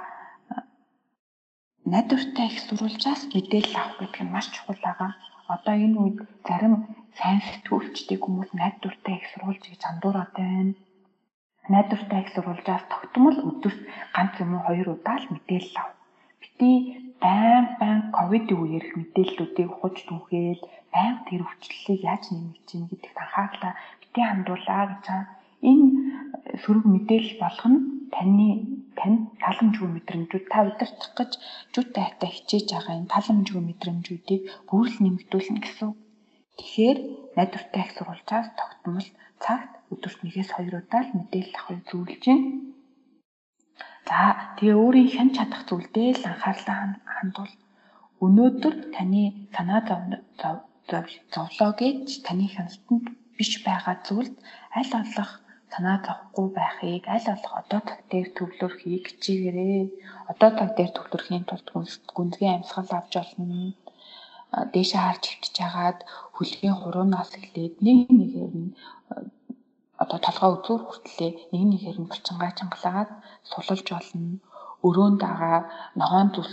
найдвартай 1.85 2.47
их 2.51 2.59
сурвалжаас 2.65 3.21
мэдээлэл 3.31 3.79
авах 3.79 3.97
гэдэг 3.99 4.21
нь 4.23 4.33
маш 4.35 4.47
чухал 4.51 4.79
байгаа. 4.83 5.11
Одоо 5.47 5.75
энэ 5.85 5.97
үед 6.01 6.17
зарим 6.47 6.73
сайн 7.17 7.39
сэтгүүлчдийг 7.47 8.21
хүмүүс 8.23 8.51
найдвартай 8.51 9.15
их 9.15 9.25
сурвалж 9.31 9.63
гэж 9.63 9.81
андуураад 9.91 10.31
байна. 10.35 10.73
Найдвартай 11.71 12.19
их 12.21 12.29
сурвалжаас 12.35 12.83
тогтмол 12.91 13.37
өдөрт 13.49 13.81
ганц 14.15 14.33
юм 14.43 14.59
уу 14.59 14.63
хоёр 14.67 14.87
удаа 14.91 15.17
л 15.21 15.31
мэдээлэл 15.31 15.77
ав. 15.81 15.89
Бити 16.41 17.04
байн 17.23 17.65
байн 17.79 17.99
ковидын 18.17 18.59
үеэр 18.61 18.85
мэдээллүүдийг 18.99 19.69
ухаж 19.71 19.97
түнхээл 20.07 20.61
байнга 20.93 21.25
тэр 21.27 21.41
өвчлөлийг 21.47 22.01
яаж 22.11 22.23
нэмэх 22.31 22.59
чинь 22.67 22.87
гэдэгт 22.89 23.17
анхаарлаа 23.23 23.73
бити 24.01 24.21
хандуулаа 24.25 24.83
гэж 24.89 25.03
байгаа. 25.07 25.23
Энэ 25.69 25.87
сөрөг 26.61 26.85
мэдээлэл 26.93 27.35
болгоно 27.43 27.79
таны 28.15 28.47
тань 28.99 29.19
таламжгүй 29.43 29.89
мэдрэмжүүд 29.91 30.45
та 30.51 30.59
удирдах 30.69 31.11
гэж 31.19 31.31
жүтэй 31.73 32.03
хатаа 32.05 32.29
хичээж 32.31 32.67
байгаа 32.71 32.95
энэ 32.99 33.13
таламжгүй 33.15 33.63
мэдрэмжүүдийг 33.65 34.41
бүрэл 34.69 34.97
нэмэгдүүлнэ 35.03 35.59
гэсэн. 35.63 35.91
Тэгэхээр 36.59 36.97
найдвартай 37.35 37.81
их 37.83 37.91
сурвалжаас 37.95 38.47
тогтмол 38.59 39.07
цагт 39.43 39.71
өдөрт 39.93 40.19
нэгээс 40.23 40.49
хоёр 40.53 40.75
удаа 40.79 41.01
л 41.03 41.15
мэдээлэл 41.17 41.59
авахыг 41.59 41.81
зөвлөж 41.89 42.23
байна. 42.27 42.74
За 44.09 44.21
тэгээ 44.57 44.77
өөрийн 44.83 45.09
хэн 45.13 45.29
чадах 45.35 45.61
зүйлдээ 45.67 46.09
л 46.19 46.23
анхаарлаа 46.31 46.79
хандуул. 47.15 47.53
Өнөөдөр 48.25 48.75
таны 48.95 49.23
санаа 49.55 49.81
зовлоо 51.33 51.71
гэж 51.81 52.05
таны 52.25 52.45
хяналтанд 52.53 53.05
биш 53.37 53.51
байгаа 53.65 53.95
зүйлд 54.07 54.35
аль 54.77 54.91
болох 54.93 55.31
санаа 55.73 55.97
зовхгүй 56.05 56.47
байхыг 56.57 57.03
аль 57.15 57.27
болох 57.29 57.53
одоо 57.61 57.81
цаг 57.87 57.99
дээр 58.11 58.27
төвлөрөхийг 58.37 59.03
хичээгээрэй. 59.07 59.83
Одоо 60.31 60.49
цаг 60.57 60.69
дээр 60.77 60.91
төвлөрөхийн 60.93 61.45
тулд 61.49 61.67
гүнзгий 62.15 62.51
амьсгал 62.53 62.91
авч 62.97 63.13
олно. 63.23 63.73
Дээшээ 64.73 65.01
харж 65.03 65.23
хөвчж 65.27 65.55
хагаад 65.59 65.99
хөлгийн 66.35 66.77
хуруунаас 66.79 67.31
эхлээд 67.39 67.75
нэг 67.85 67.99
нэгээр 68.19 68.53
нь 68.61 68.71
одоо 70.03 70.19
толгой 70.25 70.51
үзүүр 70.55 70.81
хүртлээ 70.85 71.31
нэг 71.51 71.63
нэгээр 71.71 71.97
нь 72.01 72.09
булчингаа 72.09 72.51
чангалаад 72.59 73.09
сулалж 73.51 73.87
болно 73.91 74.39
өрөөнд 74.87 75.19
байгаа 75.25 75.59
ногоон 75.99 76.29
зүс 76.35 76.51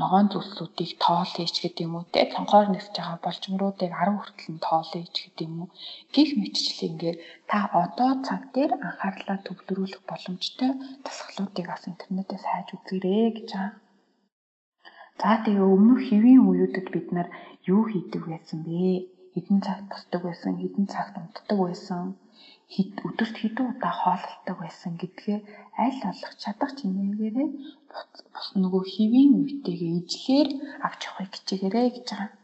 ногоон 0.00 0.26
зүслүүдийг 0.32 0.90
тоол 1.04 1.30
хийж 1.36 1.54
гэдэг 1.62 1.86
юм 1.86 1.94
уу 1.96 2.06
те? 2.14 2.20
Цонхоор 2.34 2.66
нисэж 2.70 2.94
байгаа 2.96 3.18
болчмруудыг 3.26 3.90
10 3.94 4.18
хүртэл 4.18 4.50
нь 4.54 4.64
тоол 4.66 4.88
хийж 4.92 5.14
гэдэг 5.22 5.46
юм 5.48 5.56
уу? 5.62 5.68
Гих 6.14 6.30
мэтчлээ 6.40 6.88
ингээд 6.90 7.18
та 7.50 7.58
одоо 7.82 8.10
цаг 8.26 8.42
дээр 8.54 8.72
анхаарлаа 8.86 9.38
төвлөрүүлэх 9.46 10.02
боломжтой 10.10 10.70
дасгалуудыг 11.04 11.66
бас 11.70 11.84
интернетээс 11.90 12.44
хайж 12.48 12.68
үзээрэй 12.74 13.28
гэж 13.36 13.48
байгаа. 13.54 13.72
За 15.20 15.30
тэгээ 15.44 15.66
өмнөх 15.74 16.00
хэвийн 16.08 16.42
үеүүдэд 16.48 16.86
бид 16.94 17.08
нар 17.16 17.28
юу 17.74 17.82
хийдэг 17.92 18.22
байсан 18.32 18.58
бэ? 18.66 19.04
Хэдэн 19.34 19.58
цагт 19.66 19.86
босдог 19.92 20.22
байсан, 20.26 20.52
хэдэн 20.58 20.86
цагт 20.94 21.14
унтдаг 21.20 21.58
байсан, 21.60 22.04
өдөрт 23.06 23.36
хэдэн 23.42 23.66
удаа 23.72 23.94
хооллолдог 24.00 24.56
байсан 24.62 24.92
гэдгээ 25.00 25.38
аль 25.84 26.00
болох 26.06 26.34
чадах 26.42 26.72
чинээгээрээ 26.78 27.48
бус 28.32 28.48
нөгөө 28.62 28.82
хэвийн 28.94 29.32
үетэйгээ 29.38 29.92
ижлэхээр 30.00 30.48
авч 30.86 31.00
явахыг 31.08 31.32
хичээгээрэй 31.34 31.88
гэж 31.94 32.08
байгаа. 32.10 32.39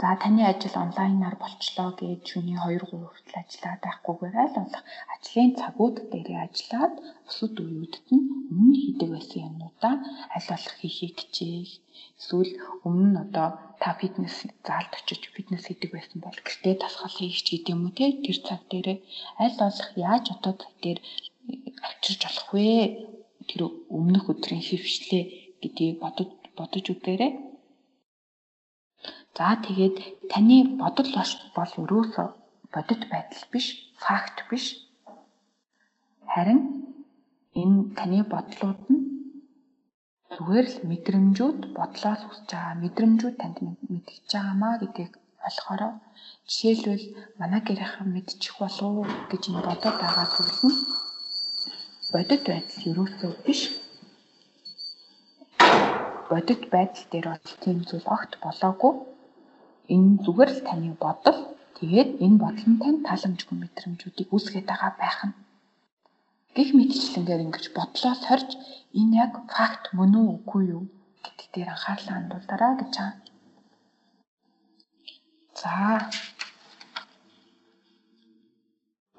За 0.00 0.16
таны 0.22 0.42
ажил 0.52 0.76
онлайнаар 0.84 1.36
болчлоо 1.44 1.90
гэж 2.00 2.20
шөнийн 2.30 2.60
2 2.64 2.88
3 2.88 3.04
хүртэл 3.04 3.40
ажиллаад 3.42 3.80
байхгүйгээр 3.84 4.36
аль 4.42 4.56
болох 4.58 4.84
ажлын 5.14 5.50
цагууд 5.60 5.96
дээрээ 6.12 6.40
ажиллаад 6.46 6.94
бусад 7.26 7.54
үеүүдэд 7.60 8.06
нь 8.16 8.24
өмнө 8.52 8.76
хийдэг 8.82 9.08
байсан 9.12 9.40
юмнуудаа 9.48 9.94
аль 10.36 10.48
болох 10.50 10.76
хийхийг 10.80 11.16
хичээх. 11.20 11.72
Эсвэл 12.20 12.52
өмнө 12.88 13.18
одоо 13.24 13.48
та 13.82 13.90
фитнес 14.00 14.36
заалд 14.66 14.92
очиж 14.98 15.22
фитнес 15.36 15.64
хийдэг 15.68 15.90
байсан 15.92 16.18
бол 16.24 16.38
гэртээ 16.46 16.74
дасгал 16.80 17.16
хийх 17.18 17.38
ч 17.44 17.48
гэдэм 17.52 17.74
юм 17.76 17.82
уу 17.84 17.92
те 17.98 18.06
тэр 18.24 18.38
цаг 18.48 18.60
дээрээ 18.70 18.98
аль 19.44 19.56
болох 19.60 19.90
яаж 20.08 20.24
одоо 20.36 20.52
цаг 20.60 20.74
дээр 20.84 20.98
авчирч 21.86 22.20
болох 22.24 22.48
вэ? 22.56 22.68
Тэр 23.48 23.60
өмнөх 23.98 24.24
өдрийн 24.32 24.64
хөвшлээ 24.64 25.24
гэдгийг 25.60 25.96
бодож 26.02 26.28
бодож 26.58 26.86
үзээрэй. 26.88 27.49
За 29.36 29.56
тэгээд 29.66 29.96
таны 30.30 30.56
бодол 30.80 31.10
бол 31.56 31.72
өрөөсөө 31.82 32.28
бодит 32.74 33.02
байдал 33.12 33.44
биш, 33.52 33.66
факт 34.04 34.36
биш. 34.50 34.64
Харин 36.32 36.60
энэ 37.60 37.78
таны 37.98 38.18
бодлууд 38.32 38.80
нь 38.92 39.00
зүгээр 40.34 40.66
л 40.74 40.78
мэдрэмжүүд 40.90 41.58
бодлоос 41.78 42.22
үсэж 42.30 42.48
байгаа 42.52 42.74
мэдрэмжүүд 42.82 43.36
танд 43.40 43.56
мэдчихэж 43.92 44.30
байгаамаа 44.32 44.74
гэдгийг 44.82 45.12
болохоор 45.42 45.82
жишээлбэл 46.46 47.06
манай 47.40 47.60
гэрийнхэн 47.66 48.08
мэдчих 48.14 48.54
болов 48.60 49.08
гэж 49.30 49.42
энэ 49.48 49.66
бодоод 49.68 49.96
байгаа 50.02 50.26
зүйл 50.34 50.58
нь 50.68 50.78
бодит 52.12 52.42
байдал 52.50 52.82
ерөөсөө 52.90 53.32
биш. 53.46 53.60
Бодит 56.30 56.62
байдал 56.74 57.06
дээр 57.10 57.26
бол 57.30 57.46
тийм 57.62 57.78
зүйл 57.88 58.06
огт 58.16 58.32
болоогүй 58.44 58.94
энэ 59.94 60.10
зүгээр 60.24 60.50
л 60.56 60.62
таны 60.68 60.90
бодол 61.04 61.38
тэгээд 61.78 62.10
энэ 62.24 62.40
бодол 62.42 62.66
нь 62.70 62.80
тань 62.82 63.00
таламжгүй 63.08 63.56
мэдрэмжүүдийг 63.58 64.28
үүсгэж 64.34 64.64
байгаа 64.68 64.92
байх 65.02 65.18
нь 65.28 65.34
гих 66.56 66.70
мэтчлэнгээр 66.78 67.44
ингэж 67.46 67.64
бодлоос 67.76 68.20
хорж 68.28 68.50
энэ 68.98 69.14
яг 69.24 69.32
факт 69.54 69.84
мөн 69.96 70.12
үү 70.20 70.28
үгүй 70.36 70.62
юу 70.76 70.84
гэдэг 71.24 71.48
дээр 71.54 71.68
анхаарлаа 71.74 72.14
хандуулаарай 72.16 72.74
гэж 72.80 72.92
байгаа. 72.98 73.30
За. 75.60 75.74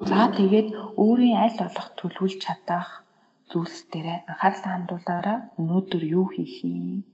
За 0.10 0.22
тэгээд 0.38 0.68
өөрийн 1.04 1.38
аль 1.44 1.58
болох 1.62 1.88
төлөвлөж 2.00 2.36
чадах 2.44 2.90
зүйлс 3.52 3.80
дээр 3.92 4.08
анхаарлаа 4.32 4.72
хандуулаарай. 4.74 5.38
Өнөөдөр 5.60 6.04
юу 6.18 6.26
хийх 6.34 6.56
юм? 6.68 7.06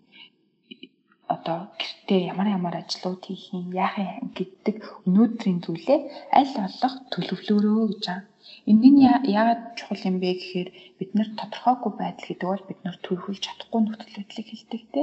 Одоо 1.33 1.59
гэртээ 1.79 2.21
ямар 2.31 2.47
ямар 2.57 2.75
ажлууд 2.81 3.21
хийх 3.27 3.45
юм 3.59 3.67
яах 3.85 3.95
юм 3.99 4.27
гэдэг 4.37 4.75
өнөөдрийн 5.07 5.59
зүйлээ 5.65 5.99
аль 6.39 6.53
болох 6.57 6.95
төлөвлөөрөө 7.13 7.85
гэж 7.91 8.03
байгаа. 8.07 8.25
Энэ 8.71 8.87
нь 8.91 9.01
яагаад 9.35 9.61
чухал 9.77 10.07
юм 10.09 10.17
бэ 10.23 10.29
гэхээр 10.39 10.69
бид 10.97 11.11
нар 11.17 11.29
тодорхойгүй 11.39 11.91
байдал 11.99 12.27
гэдэг 12.27 12.49
бол 12.51 12.65
бид 12.69 12.79
нар 12.83 12.97
төлөвлөж 13.05 13.39
чадахгүй 13.43 13.81
нөхцөл 13.83 14.15
байдлыг 14.17 14.47
хэлдэг 14.49 14.83
те. 14.93 15.01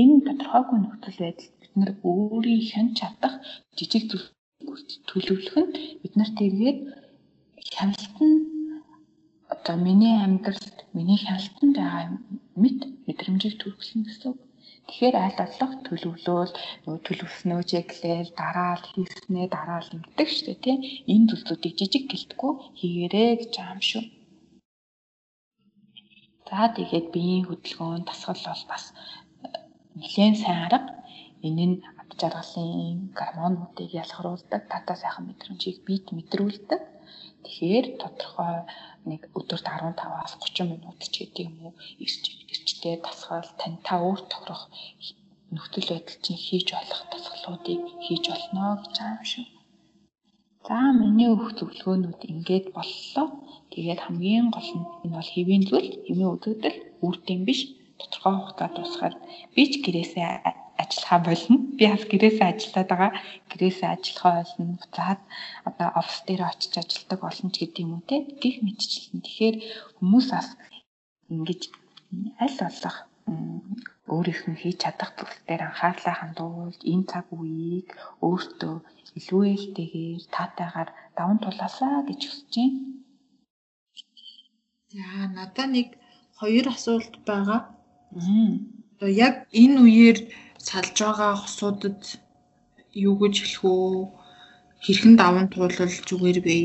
Энэ 0.00 0.24
тодорхойгүй 0.28 0.78
нөхцөл 0.80 1.18
байдал 1.24 1.50
бид 1.60 1.72
нар 1.80 1.90
өөрийнх 2.10 2.72
нь 2.84 2.96
чадах 2.98 3.34
жижиг 3.76 4.04
зүйлүүд 4.10 4.88
төлөвлөх 5.08 5.56
нь 5.64 5.72
бид 6.02 6.14
нарт 6.18 6.36
эргээд 6.46 6.78
хяналтан 7.74 8.30
одоо 9.54 9.76
миний 9.86 10.16
амьдралд 10.26 10.76
миний 10.96 11.18
хяналтанд 11.24 11.74
байгаа 11.76 12.04
мэд 12.62 12.78
мэдрэмжийг 13.06 13.54
төрүүлсэн 13.58 14.00
гэсэн 14.04 14.28
үг. 14.32 14.38
Тэгэхээр 14.88 15.16
аль 15.24 15.38
болох 15.40 15.72
төлөвлөөл 15.86 16.52
төлөвснөө 17.06 17.60
чеклээл 17.70 18.30
дараал 18.40 18.84
хийснээ 18.92 19.46
дараал 19.56 19.88
ингэдэг 19.96 20.28
шүү 20.32 20.44
дээ 20.46 20.62
тийм 20.64 20.78
энэ 21.12 21.28
зүйлсүүдийг 21.28 21.74
жижиг 21.80 22.04
гэлтгүй 22.12 22.52
хийгээрэй 22.78 23.30
гэж 23.40 23.52
юм 23.72 23.80
шүү. 23.90 24.04
За 26.48 26.68
тэгээд 26.76 27.06
биеийн 27.14 27.46
хөдөлгөөн 27.48 28.02
дасгал 28.06 28.42
бол 28.46 28.64
бас 28.72 28.84
э, 28.92 29.48
нэлээд 29.98 30.36
сайн 30.42 30.60
арга. 30.66 30.92
Энэ 31.48 31.64
нь 31.70 31.76
ад 32.00 32.10
жаргалын 32.20 32.98
гормонуудыг 33.18 33.90
ялгаруулдаг, 34.02 34.62
татаа 34.72 34.96
сайхан 35.00 35.24
мэдрэмжийг 35.26 35.78
биед 35.86 36.06
мэдрүүлдэг. 36.16 36.82
Тэгэхээр 37.44 37.86
тодорхой 38.00 38.54
нэг 39.10 39.20
өдөрт 39.38 39.66
15-аас 39.68 40.32
30 40.40 40.72
минут 40.72 40.98
ч 41.12 41.14
гэдэг 41.20 41.44
юм 41.48 41.56
уу 41.64 41.72
ирч 42.04 42.24
ирчтэй 42.84 43.00
дасгал 43.00 43.48
тань 43.60 43.78
та 43.86 43.96
өөр 44.04 44.20
тохирох 44.28 44.68
нөхцөл 45.54 45.88
байдал 45.90 46.18
чинь 46.24 46.44
хийж 46.46 46.68
болох 46.76 47.02
дасгалуудыг 47.12 47.80
хийж 48.04 48.24
болно 48.28 48.64
гэж 48.84 48.94
байгаа 48.98 49.16
юм 49.16 49.24
шүү. 49.32 49.46
За 50.66 50.76
миний 51.00 51.28
өөх 51.32 51.48
зөвлөгөөнүүд 51.58 52.20
ингээд 52.30 52.66
боллоо. 52.76 53.26
Тэгээд 53.72 54.00
хамгийн 54.04 54.46
гол 54.52 54.70
нь 54.76 54.86
энэ 55.04 55.16
бол 55.16 55.30
хэвийн 55.34 55.64
зүйл, 55.68 55.90
хэвийн 56.04 56.32
үзэгдэл, 56.34 56.78
үрдэм 57.06 57.40
биш. 57.48 57.60
Тодорхой 58.00 58.34
хугацаа 58.36 58.68
дуусгаад 58.72 59.16
би 59.54 59.62
ч 59.70 59.72
гэрээсээ 59.84 60.28
ажиллахаа 60.82 61.20
болно. 61.28 61.56
Би 61.78 61.84
бас 61.92 62.04
гэрээсээ 62.10 62.48
ажиллаад 62.52 62.88
байгаа. 62.90 63.12
Гэрээсээ 63.50 63.88
ажиллахаа 63.94 64.32
болно. 64.40 64.64
Буцаад 64.80 65.20
одоо 65.68 65.88
офис 66.00 66.20
дээр 66.26 66.42
очиж 66.50 66.72
ажилладаг 66.80 67.20
болно 67.24 67.48
ч 67.54 67.56
гэдэг 67.60 67.82
юм 67.84 67.92
уу 67.96 68.08
те. 68.08 68.16
Гэх 68.42 68.56
мэтчлэн. 68.64 69.24
Тэгэхээр 69.24 69.56
хүмүүс 69.96 70.26
бас 70.34 70.48
ингэж 71.32 71.62
аль 72.44 72.58
болох 72.62 72.96
өөрийнх 74.14 74.44
нь 74.50 74.60
хийж 74.60 74.76
чадах 74.82 75.10
зүйл 75.16 75.36
дээр 75.46 75.62
анхаарлаа 75.68 76.14
хандуулж 76.18 76.80
энэ 76.92 77.08
цаг 77.10 77.26
үеийг 77.38 77.88
өөртөө 78.26 78.74
илүү 79.18 79.42
ээлтэйгээр 79.54 80.22
таатайгаар 80.34 80.90
даван 81.16 81.38
тулаасаа 81.42 81.96
гэж 82.08 82.20
хүсэж 82.26 82.52
байна. 82.56 82.80
За 84.94 85.06
надаа 85.36 85.66
нэг 85.76 85.88
хоёр 86.38 86.66
асуулт 86.74 87.14
байгаа. 87.28 87.60
Одоо 88.92 89.10
яг 89.26 89.34
энэ 89.62 89.78
үеэр 89.84 90.18
салж 90.68 90.96
байгаа 91.02 91.32
хосуудад 91.42 92.00
юу 93.06 93.14
гэж 93.22 93.34
хэлэх 93.40 93.62
үү? 93.72 93.94
Хэрхэн 94.84 95.14
даван 95.22 95.46
туулал 95.50 95.94
зүгээр 96.08 96.38
бэ? 96.46 96.56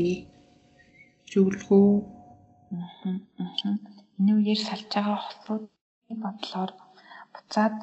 Зөвлөх 1.30 1.68
үү? 1.80 1.92
Аа. 2.76 3.99
Энэ 4.20 4.32
үеэр 4.36 4.60
салж 4.68 4.88
байгаа 4.92 5.18
хосууд 5.24 5.64
бодлоор 6.22 6.70
буцаад 7.34 7.76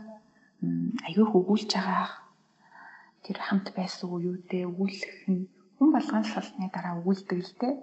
аягүй 1.08 1.28
өгүүлж 1.40 1.70
байгаа 1.76 2.08
тэр 3.26 3.38
хамт 3.46 3.68
байсан 3.78 4.08
үеүдээ 4.16 4.64
өгүүлэх 4.72 5.18
нь 5.34 5.42
хүн 5.76 5.90
болгон 5.94 6.26
салсны 6.34 6.66
дараа 6.70 6.94
өгүүлдэг 7.00 7.40
л 7.44 7.54
дээ 7.62 7.76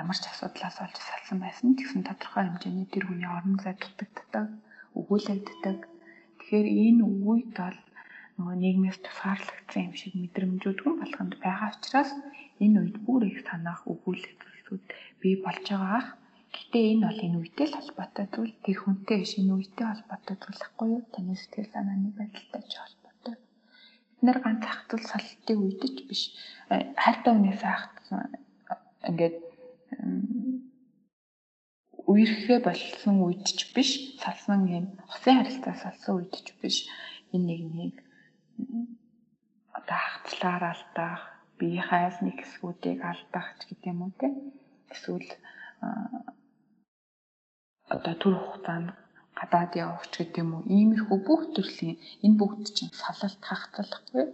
ямар 0.00 0.18
ч 0.22 0.24
асуудлаас 0.30 0.76
олж 0.84 0.96
салсан 1.02 1.38
байсан 1.42 1.74
тэгсэн 1.74 2.02
тодорхой 2.06 2.44
хэмжээний 2.46 2.88
тэр 2.90 3.04
хүний 3.06 3.30
орон 3.36 3.56
зай 3.62 3.74
дутагддаг, 3.78 4.46
өгүүлэгддэг. 4.98 5.78
Тэгэхээр 6.38 6.68
энэ 6.86 7.02
үед 7.26 7.50
бол 7.58 7.78
нөгөө 8.36 8.56
нийгмээс 8.62 8.98
тусгаарлагдсан 9.02 9.82
юм 9.88 9.94
шиг 9.98 10.12
мэдрэмжүүд 10.22 10.78
хүн 10.80 10.96
болгонд 11.02 11.34
байгаа 11.44 11.70
учраас 11.74 12.10
энэ 12.64 12.78
үед 12.80 12.96
бүр 13.04 13.22
их 13.30 13.40
санаах 13.48 13.82
өгүүлэгдлүүд 13.92 14.84
бий 15.20 15.34
болж 15.44 15.66
байгаа. 15.68 16.04
Гэтэ 16.54 16.78
энэ 16.92 17.06
бол 17.06 17.20
энэ 17.26 17.38
үедээ 17.40 17.66
л 17.70 17.76
холбоотой 17.78 18.26
зүйл 18.34 18.54
тэр 18.64 18.78
хүнтэй 18.82 19.16
биш 19.22 19.32
энэ 19.40 19.54
үедээ 19.54 19.86
холбоотой 19.90 20.36
зүйл 20.42 20.62
ахгүй 20.66 20.88
юу? 20.94 21.02
Таны 21.14 21.34
сэтгэл 21.38 21.72
санааны 21.74 22.10
байдалтай 22.18 22.62
ч 22.70 22.72
холбоотой. 22.78 23.36
Бид 23.38 24.22
нэр 24.26 24.38
ганц 24.42 24.64
ах 24.66 24.82
зүйл 24.90 25.06
салтын 25.10 25.58
үед 25.62 25.82
ч 25.96 25.98
биш. 26.08 26.22
Хайртай 27.02 27.32
хүнээс 27.34 27.62
ахсан 27.62 28.34
ингээд 29.08 29.36
үерхээ 32.10 32.58
болсон 32.66 33.14
ч 33.46 33.60
биш 33.74 33.90
салсан 34.22 34.60
юм 34.78 34.86
хосын 35.10 35.34
харилцаа 35.38 35.74
салсан 35.82 36.26
ч 36.44 36.48
биш 36.60 36.76
энэ 37.34 37.46
нэг 37.46 37.62
нэг 37.78 37.94
одоо 39.78 39.98
хагцлаар 40.06 40.64
алдах 40.72 41.22
биеийнхээс 41.58 42.16
нэг 42.26 42.36
хэсгүүдийг 42.42 43.00
алдах 43.10 43.46
ч 43.58 43.60
гэдэг 43.68 43.90
юм 43.92 43.98
уу 44.02 44.12
те 44.20 44.28
эсвэл 44.94 45.28
одоо 47.94 48.14
төр 48.22 48.34
хугацаанд 48.40 48.88
гадаад 49.38 49.72
явах 49.84 50.04
ч 50.12 50.14
гэдэг 50.18 50.40
юм 50.42 50.50
уу 50.56 50.64
иймэрхүү 50.76 51.18
бүх 51.28 51.42
төрлийн 51.54 51.96
энэ 52.24 52.38
бүгд 52.40 52.64
чинь 52.76 52.94
салалт 53.02 53.42
хагцлахгүй 53.48 54.24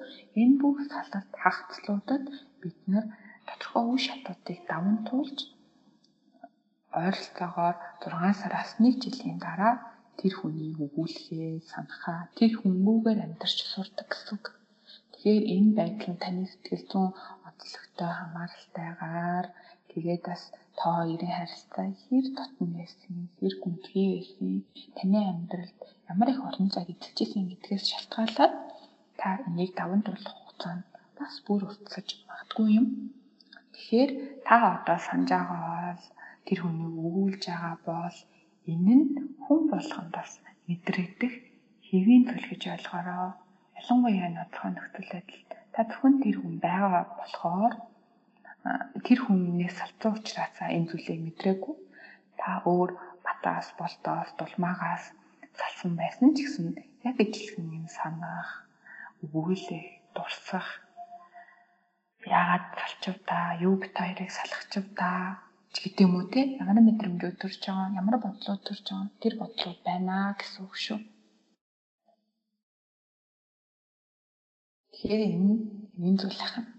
энэ 0.41 0.57
бүх 0.61 0.77
салалт 0.93 1.33
хагцлуудад 1.43 2.25
бид 2.61 2.79
нар 2.91 3.07
тодорхой 3.49 3.85
үе 3.91 4.01
шатуудыг 4.07 4.59
даван 4.71 4.99
туулж 5.09 5.39
ойролцоогоор 7.01 7.77
6 8.03 8.41
сараас 8.41 8.71
1 8.81 9.03
жилийн 9.03 9.39
дараа 9.47 9.75
тэр 10.19 10.33
хүнийг 10.37 10.79
өгүүлэхээ 10.87 11.53
санахаа 11.71 12.21
тэр 12.39 12.53
хүмүүгээр 12.61 13.19
амьдарч 13.25 13.59
сурдаг 13.73 14.09
гэсэн 14.11 14.33
үг. 14.37 14.47
Тэгэхээр 15.13 15.45
энэ 15.57 15.71
байдал 15.79 16.11
нь 16.13 16.23
таны 16.25 16.45
сэтгэл 16.49 16.85
зүйн 16.91 17.11
онцлогтой 17.49 18.11
хамааралтайгаар 18.17 19.47
тэгээд 19.93 20.23
бас 20.29 20.43
та 20.79 20.85
хоёрын 20.97 21.33
харилцаа 21.37 21.89
хэр 22.03 22.27
дотн 22.37 22.69
байсан, 22.79 23.15
хэр 23.39 23.55
гүнзгий 23.63 24.09
байсан, 24.15 24.49
таны 24.97 25.21
амьдралд 25.33 25.81
ямар 26.13 26.29
их 26.33 26.41
орон 26.49 26.69
зайг 26.75 26.89
эзэлжсэн 26.93 27.45
гэдгээс 27.49 27.85
шалтгаалаад 27.91 28.55
та 29.21 29.29
энийг 29.49 29.73
даван 29.79 30.03
туулах 30.05 30.37
хугацаанд 30.37 30.85
бас 31.19 31.35
бүр 31.47 31.61
уртсаж 31.69 32.09
магадгүй 32.29 32.69
юм. 32.81 32.87
Тэгэхээр 33.73 34.11
та 34.47 34.57
одоо 34.77 34.99
санаж 35.07 35.31
байгаа 35.33 35.61
бол 35.89 36.05
тэр 36.47 36.59
хүнийг 36.63 36.95
өгүүлж 37.07 37.43
байгаа 37.49 37.77
бол 37.89 38.19
энэ 38.73 38.95
нь 38.99 39.07
хүн 39.45 39.61
болгонд 39.73 40.13
бас 40.19 40.31
мэдрэгдэх 40.69 41.35
хэвийн 41.89 42.23
зүйл 42.29 42.47
гэж 42.51 42.63
ойлгоорой. 42.75 43.33
Ялангуяа 43.79 44.29
ноцхон 44.35 44.73
нөхцөл 44.75 45.11
байдалд 45.13 45.49
та 45.75 45.81
зөвхөн 45.89 46.15
тэр 46.23 46.37
хүн 46.41 46.57
байгаа 46.67 47.03
болохоор 47.19 47.75
тэр 49.07 49.19
хүнээс 49.23 49.75
салцсан 49.79 50.13
учраас 50.19 50.55
энэ 50.61 50.89
зүйлийг 50.91 51.21
мэдрээгүй. 51.25 51.75
Та 52.41 52.49
өөр 52.71 52.91
батаас, 53.27 53.69
болтоос, 53.79 54.31
дулмаагаас 54.39 55.05
салсан 55.59 55.93
байсан 56.01 56.35
ч 56.37 56.45
гэсэн 56.45 56.67
яг 57.09 57.17
ижилхэн 57.25 57.67
юм 57.79 57.87
санах, 57.89 58.49
өгүүлэх, 59.25 59.87
дурсах 60.15 60.69
яагаад 62.27 62.65
салчив 62.79 63.17
та, 63.29 63.39
юу 63.67 63.75
бит 63.81 63.95
хоёрыг 63.97 64.31
салахчив 64.35 64.85
та 64.99 65.11
ч 65.73 65.75
гэдэг 65.83 66.05
юм 66.07 66.15
уу 66.17 66.27
те 66.33 66.41
ямар 66.61 66.79
мэдрэмжүүд 66.83 67.37
төрж 67.41 67.61
байгаа 67.67 67.97
ямар 68.01 68.17
бодлууд 68.25 68.63
төрж 68.67 68.85
байгаа 68.91 69.11
тэр 69.23 69.35
бодлууд 69.41 69.81
байна 69.89 70.35
гэсэн 70.39 70.61
үг 70.67 70.75
шүү. 70.85 71.01
Тэгэхээр 74.93 75.23
энэ 75.37 75.55
энэ 76.07 76.19
зүйл 76.21 76.41
ахна. 76.47 76.76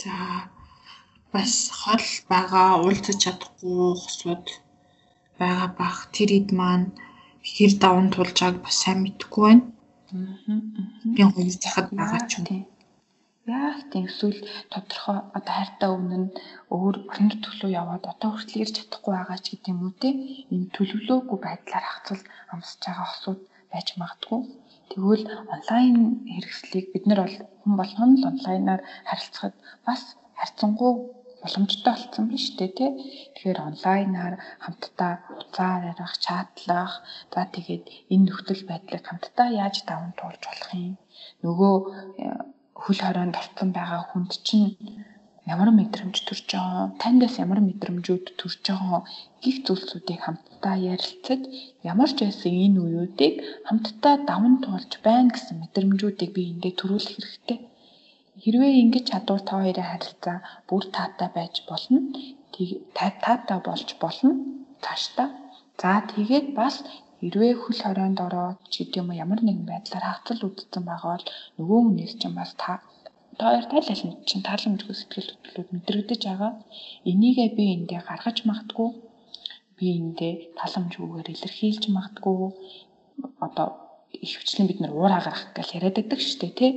За 0.00 0.14
бас 1.32 1.52
хол 1.80 2.06
байгаа 2.32 2.70
уулзаж 2.82 3.16
чадахгүй 3.24 3.88
хосууд 4.02 4.46
байгаа 5.40 5.68
бах 5.80 5.98
тэр 6.14 6.30
ид 6.38 6.48
маань 6.60 6.86
хэр 7.52 7.72
даван 7.82 8.08
тулжааг 8.14 8.56
бас 8.64 8.76
сайн 8.82 8.98
мэдэхгүй 9.02 9.42
байна. 9.46 9.64
Би 11.14 11.22
хоёр 11.32 11.50
захад 11.64 11.86
байгаа 11.98 12.22
ч 12.30 12.32
юм. 12.38 12.46
Яах 13.58 13.80
тийм 13.90 14.04
эсвэл 14.10 14.40
тодорхой 14.72 15.18
одоо 15.36 15.54
хайртай 15.56 15.90
өмнө 15.96 16.18
нь 16.22 16.34
өөр 16.76 16.94
орон 17.10 17.30
төрлөө 17.44 17.70
яваад 17.82 18.04
одоо 18.12 18.30
хүртэл 18.32 18.62
ирж 18.62 18.74
чадахгүй 18.76 19.12
байгаа 19.16 19.38
ч 19.44 19.46
гэдэм 19.50 19.78
үү 19.84 19.92
те 20.02 20.08
энэ 20.52 20.72
төлөвлөөгүй 20.74 21.38
байдлаар 21.46 21.86
хацвал 21.90 22.22
амсаж 22.52 22.80
байгаа 22.84 23.06
хосууд 23.10 23.40
байж 23.72 23.88
магадгүй. 24.00 24.40
Тэгвэл 24.90 25.24
онлайн 25.54 25.96
хэрэгслийг 26.32 26.86
бид 26.92 27.04
нар 27.06 27.20
бол 27.22 27.36
хүн 27.60 27.74
болгоно 27.80 28.14
л 28.18 28.28
онлайнаар 28.32 28.82
харилцахад 29.08 29.54
бас 29.86 30.02
харьцангуй 30.40 30.92
боломжтой 31.42 31.92
болсон 31.94 32.24
байна 32.28 32.42
шүү 32.44 32.56
дээ 32.58 32.70
тий. 32.78 32.90
Тэгэхээр 33.34 33.58
онлайнаар 33.68 34.34
хамтдаа 34.64 35.12
уцаар 35.40 35.82
ярих, 35.92 36.12
чатлах, 36.24 36.92
за 37.32 37.40
тэгээд 37.54 37.84
энэ 38.12 38.24
нөхцөл 38.26 38.62
байдлыг 38.70 39.04
хамтдаа 39.06 39.48
яаж 39.64 39.76
даван 39.88 40.12
туулж 40.18 40.42
болох 40.48 40.70
юм? 40.74 40.94
Нөгөө 41.44 41.74
хөл 42.82 43.00
хорионд 43.04 43.34
орцсон 43.40 43.70
байгаа 43.78 44.02
хүнд 44.10 44.32
чинь 44.46 44.70
ямар 45.52 45.70
мэдрэмж 45.78 46.16
төрж 46.28 46.46
байгаа, 46.52 46.84
таньдаас 47.02 47.34
ямар 47.44 47.60
мэдрэмжүүд 47.64 48.24
төрж 48.40 48.60
байгаа 48.68 49.00
гих 49.42 49.56
зүйлсүүдийг 49.66 50.20
хамтдаа 50.22 50.76
ярилцаж 50.92 51.40
ямар 51.92 52.10
ч 52.16 52.18
байсан 52.26 52.54
энэ 52.64 52.78
үеүүдийг 52.84 53.34
хамтдаа 53.66 54.14
даван 54.30 54.54
туулж 54.64 54.92
байна 55.06 55.32
гэсэн 55.32 55.56
мэдрэмжүүдийг 55.62 56.30
би 56.36 56.42
эндээ 56.52 56.72
төрүүлэх 56.76 57.14
хэрэгтэй. 57.16 57.58
Хэрвээ 58.42 58.72
ингэж 58.82 59.04
чадвар 59.10 59.42
та 59.48 59.52
хоёрын 59.60 59.90
харилцаа 59.90 60.36
бүр 60.68 60.84
таатай 60.96 61.28
байж 61.36 61.54
болно. 61.68 61.98
Таатай 62.96 63.58
болж 63.68 63.88
болно. 64.02 64.30
Цаашдаа. 64.84 65.28
За 65.80 65.92
тэгээд 66.12 66.46
бас 66.60 66.76
Хэрвээ 67.20 67.52
хөл 67.62 67.80
хорионд 67.84 68.18
ороод 68.26 68.58
ч 68.72 68.74
гэдэм 68.80 69.12
юм 69.12 69.18
ямар 69.24 69.40
нэгэн 69.44 69.66
байдлаар 69.68 70.04
хавцал 70.08 70.40
үүдсэн 70.46 70.82
байгаа 70.88 71.12
бол 71.12 71.26
нөгөө 71.58 71.78
хүнээс 71.84 72.14
чинь 72.20 72.36
бас 72.40 72.52
та 72.62 72.72
та 73.38 73.44
хоёр 73.50 73.66
тайлалнд 73.70 74.18
чинь 74.28 74.46
тааламжгүй 74.48 74.96
сэтгэл 74.96 75.30
хөдлөлүүд 75.30 75.68
мэдрэгдэж 75.74 76.22
байгаа. 76.26 76.52
Энийгээ 77.10 77.48
би 77.56 77.64
эндээ 77.76 78.00
гаргаж 78.08 78.38
магтгүй. 78.50 78.88
Би 79.76 79.86
эндээ 79.98 80.32
тааламжгүйгээр 80.58 81.28
илэрхийлж 81.34 81.84
магтгүй. 81.96 82.38
Одоо 83.46 83.68
ихвчлэн 84.26 84.66
бид 84.68 84.78
нар 84.80 84.92
уураа 84.94 85.20
гаргах 85.24 85.54
гэж 85.56 85.68
яриад 85.76 85.96
байдаг 85.96 86.20
шүү 86.22 86.38
дээ 86.40 86.52
тий 86.58 86.72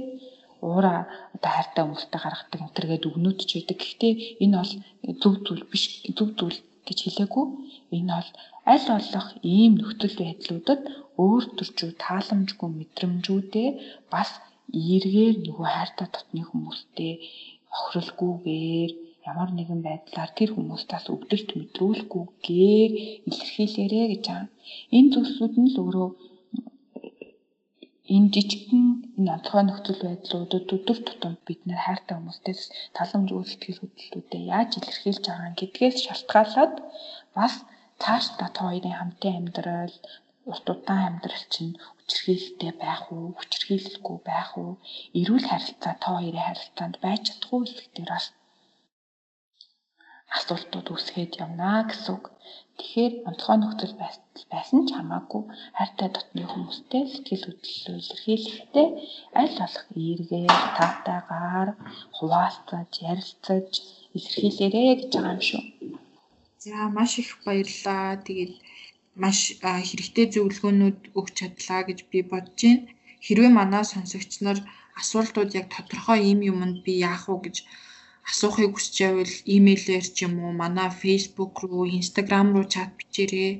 уура 0.63 0.93
одоо 1.35 1.51
хайртай 1.55 1.83
хүмүүстэй 1.83 2.19
гаргадаг 2.23 2.61
энтергээд 2.63 3.07
өгнөд 3.09 3.39
ч 3.49 3.51
байдаг. 3.55 3.77
Гэхдээ 3.83 4.13
энэ 4.43 4.55
бол 4.59 4.73
зөв 5.21 5.33
зүйл 5.45 5.63
биш. 5.71 5.83
Зөв 6.17 6.29
зүйл 6.39 6.59
гэж 6.87 6.97
хэлээгүй. 7.03 7.45
Энэ 7.97 8.13
бол 8.15 8.29
аль 8.71 8.87
болох 8.87 9.27
ийм 9.43 9.73
нөхцөл 9.75 10.15
байдлуудад 10.19 10.81
өөр 11.23 11.43
төрчүү 11.57 11.89
тааламжгүй 12.05 12.69
мэдрэмжүүдээ 12.79 13.69
бас 14.13 14.29
эргээр 14.71 15.35
нөгөө 15.45 15.67
хайртай 15.75 16.07
дотны 16.11 16.41
хүмүүстэй 16.49 17.13
охиролгүйгээр 17.75 18.91
ямар 19.31 19.49
нэгэн 19.55 19.81
байдлаар 19.87 20.31
тэр 20.37 20.49
хүмүүстээс 20.53 21.05
өвдөлт 21.13 21.49
мэдрүүлэхгүйгээр 21.59 22.91
илэрхийлээрэ 23.29 24.01
гэж 24.11 24.23
байгаа. 24.27 24.49
Энэ 24.97 25.11
зүйлсүүд 25.13 25.53
нь 25.61 25.71
л 25.73 25.77
өөрөө 25.83 26.09
энэ 28.15 28.31
жижигхэн 28.33 28.85
энэ 29.17 29.33
онцгой 29.35 29.63
нөхцөл 29.65 30.01
байдлуудад 30.05 30.67
өдөр 30.75 30.99
тутам 31.07 31.33
бид 31.47 31.61
нэр 31.67 31.79
хайртай 31.83 32.15
хүмүүстэй 32.17 32.55
таламжгүй 32.97 33.43
сэтгэл 33.47 33.79
хөдлөлтүүдэд 33.81 34.43
яаж 34.55 34.71
илэрхийлж 34.79 35.23
байгаа 35.27 35.51
гэдгээс 35.59 35.97
шалтгаалаад 36.05 36.73
бас 37.37 37.53
цааш 38.01 38.25
та 38.39 38.45
хоёрын 38.67 38.97
хамтын 38.99 39.37
амьдрал 39.39 39.95
урт 40.49 40.65
удаан 40.73 41.03
амьдрал 41.07 41.45
чинь 41.53 41.73
хүчрхийлэлтэй 41.95 42.71
байх 42.83 43.03
уу, 43.15 43.27
хүчрхийлэлгүй 43.37 44.17
байх 44.29 44.51
уу, 44.61 44.71
эрүүл 45.19 45.45
харилцаа 45.49 45.93
тоо 46.03 46.15
хоёрын 46.19 46.47
харилцаанд 46.47 46.95
байж 47.03 47.21
чадахгүй 47.27 47.59
үлдэх 47.61 47.87
дээр 47.93 48.09
бас 48.13 48.25
асуултууд 50.37 50.87
үүсгээд 50.93 51.33
явна 51.43 51.69
гэсэн 51.89 52.11
үг. 52.15 52.25
Тэгэхээр 52.77 53.13
онцгой 53.29 53.57
нөхцөл 53.59 53.95
байсан 54.51 54.79
ч 54.87 54.89
хамаагүй 54.97 55.43
хайртай 55.77 56.09
дотны 56.11 56.43
хүмүүстэй 56.49 57.03
сэтгэл 57.07 57.45
хөдлөлөө 57.45 57.97
илэрхийлэхдээ 58.01 58.87
аль 59.39 59.55
болох 59.59 59.85
эргээр 60.09 60.55
таатайгаар 60.77 61.69
хуваалцаж, 62.17 62.91
ярилцаж 63.11 63.69
илэрхийлээрэ 64.17 64.81
гэж 64.99 65.11
байгаа 65.13 65.33
юм 65.37 65.41
шүү. 65.49 65.63
За 66.65 66.75
маш 66.95 67.11
их 67.21 67.29
баярлалаа. 67.45 68.17
Тэгээд 68.25 68.53
маш 69.21 69.39
хэрэгтэй 69.61 70.25
зөвлөгөөнүүд 70.33 70.99
өгч 71.19 71.33
чадлаа 71.39 71.81
гэж 71.87 71.99
би 72.11 72.19
бодож 72.31 72.59
байна. 72.63 72.89
Хэрвээ 73.25 73.51
манай 73.55 73.83
сонсогч 73.93 74.31
нар 74.45 74.59
асуултууд 75.01 75.51
яг 75.59 75.67
тодорхой 75.75 76.19
ийм 76.29 76.39
юмд 76.51 76.77
би 76.85 76.93
яах 77.09 77.25
вэ 77.29 77.37
гэж 77.45 77.57
асуухыг 78.29 78.71
хүсч 78.73 78.95
байвал 79.03 79.33
имэйлээр 79.55 80.05
ч 80.15 80.17
юм 80.25 80.33
уу 80.43 80.53
манай 80.61 80.89
Facebook 81.03 81.53
руу, 81.61 81.83
Instagram 81.99 82.47
руу 82.55 82.65
чат 82.73 82.89
бичээрэй. 82.99 83.53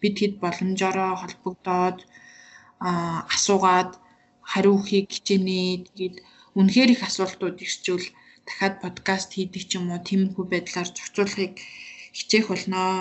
Бид 0.00 0.14
хэд 0.20 0.34
боломжоор 0.42 0.98
холбогдоод 1.22 1.98
асуугаад 3.34 3.90
хариу 4.50 4.74
өгөхийг 4.76 5.06
хичээнэ. 5.14 5.58
Тэгээд 5.86 6.16
үнэхээр 6.58 6.90
их 6.94 7.02
асуултууд 7.08 7.56
ирчвэл 7.66 8.06
дахиад 8.46 8.74
подкаст 8.84 9.30
хийдэг 9.34 9.62
ч 9.68 9.70
юм 9.78 9.86
уу 9.90 10.00
тиймэрхүү 10.08 10.44
байдлаар 10.50 10.88
зохицуулахыг 10.96 11.54
хичээх 12.18 12.46
болноо. 12.50 12.92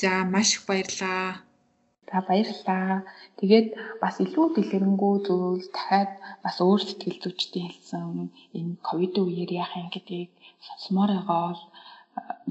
За 0.00 0.24
маш 0.32 0.48
их 0.54 0.62
баярлалаа. 0.68 1.42
За 2.08 2.18
баярлалаа. 2.28 3.04
Тэгээд 3.38 3.68
бас 4.02 4.16
илүү 4.24 4.46
дэлгэрэнгүй 4.54 5.14
зүйл 5.26 5.64
дахиад 5.74 6.10
бас 6.44 6.56
өөр 6.66 6.80
сэтгэл 6.84 7.18
зүйчдийн 7.22 7.68
хэлсэн 7.70 8.06
энэ 8.58 8.72
ковид 8.88 9.14
үеэр 9.18 9.50
яах 9.62 9.72
юм 9.80 9.88
гэдгийг 9.94 10.30
сонсомоор 10.66 11.10
байгаа 11.14 11.42
бол 11.48 11.62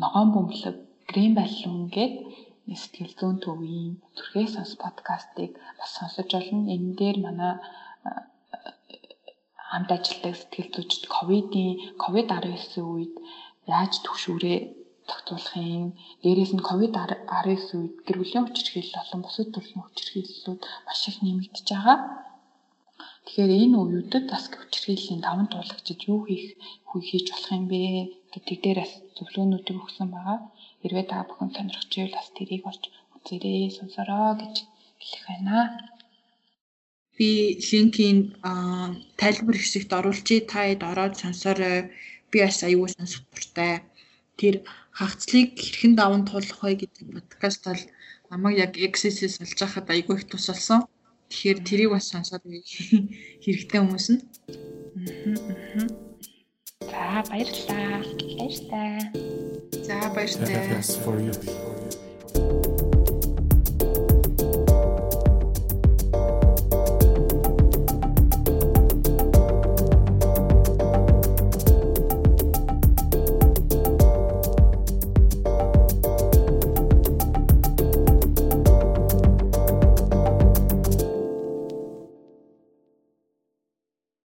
ногоон 0.02 0.30
бөмбөлөг 0.34 0.78
грэм 1.10 1.34
баллон 1.38 1.80
гээд 1.96 2.16
сэтгэл 2.82 3.14
зүйн 3.20 3.38
төвийн 3.44 3.94
зүрхээ 4.16 4.48
сонс 4.54 4.74
подкастыг 4.84 5.52
бас 5.80 5.92
сонсож 5.98 6.30
болно. 6.34 6.72
Энэ 6.76 6.96
дээр 7.00 7.18
манай 7.26 7.54
хамт 9.70 9.90
ажилладаг 9.96 10.36
сэтгэл 10.38 10.70
зүйчд 10.74 11.04
ковидын 11.16 11.72
ковид 12.04 12.28
19 12.32 12.92
үед 12.94 13.14
яаж 13.76 13.94
төвшүүрээ 14.06 14.60
тогтоолохын 15.12 15.86
дээрээс 16.22 16.52
нь 16.56 16.66
ковид 16.68 16.94
19 16.96 17.78
үед 17.80 17.94
гэр 18.06 18.18
бүлийн 18.20 18.46
хүчирхийлэл 18.46 19.00
болон 19.00 19.22
бусад 19.24 19.48
төрлийн 19.52 19.84
хүчирхийллүүд 19.84 20.62
маш 20.88 21.02
их 21.10 21.18
нэмэгдэж 21.22 21.68
байгаа. 21.72 21.98
Тэгэхээр 23.26 23.52
энэ 23.64 23.78
үеүүдэд 23.82 24.26
бас 24.34 24.46
хүчирхийллийн 24.50 25.22
даван 25.24 25.48
туулагчид 25.50 26.02
юу 26.12 26.20
хийх 26.28 26.46
хийж 27.08 27.28
болох 27.32 27.52
юм 27.58 27.66
бэ 27.72 27.82
гэдэг 28.34 28.58
дээр 28.64 28.80
бас 28.84 28.94
зөвлөгөөнүүдийг 29.16 29.78
өгсөн 29.84 30.08
байгаа. 30.12 30.38
Хэрвээ 30.82 31.06
та 31.08 31.28
бүхэн 31.28 31.50
сонирхож 31.56 31.92
байвал 31.94 32.18
бас 32.18 32.30
тэрийг 32.38 32.64
олж 32.72 32.84
үзээрэй, 33.16 33.70
сонсороо 33.78 34.30
гэж 34.42 34.56
хэлэх 35.02 35.24
байна. 35.30 35.58
Би 37.16 37.30
линкийн 37.70 38.20
тайлбар 39.22 39.58
хэсэгт 39.60 39.92
оруулчий 40.00 40.42
та 40.52 40.60
хэд 40.66 40.82
ороод 40.92 41.14
сонсорой. 41.22 41.78
Би 42.32 42.38
бас 42.44 42.60
аюул 42.68 42.92
сонсох 42.96 43.24
дуртай. 43.32 43.74
Тэр 44.40 44.56
хагцлыг 44.92 45.58
хэрхэн 45.58 45.94
даван 45.96 46.24
туулах 46.26 46.62
вэ 46.64 46.76
гэдэг 46.86 47.06
подкаст 47.16 47.64
бол 47.68 47.84
намайг 48.32 48.58
яг 48.66 48.74
Access-с 48.78 49.42
олж 49.44 49.60
хахад 49.60 49.88
аягүй 49.92 50.16
их 50.18 50.30
тусалсан. 50.30 50.88
Тэгэхээр 51.30 51.60
тэрийг 51.64 51.90
бас 51.92 52.12
сонсоод 52.12 52.44
хэрэгтэй 53.44 53.80
хүмүүс 53.80 54.08
нь. 54.12 54.22
За 56.92 57.24
баярлалаа. 57.30 58.04
Баяртай. 58.40 59.00
За 59.88 59.98
баяртай. 60.16 60.82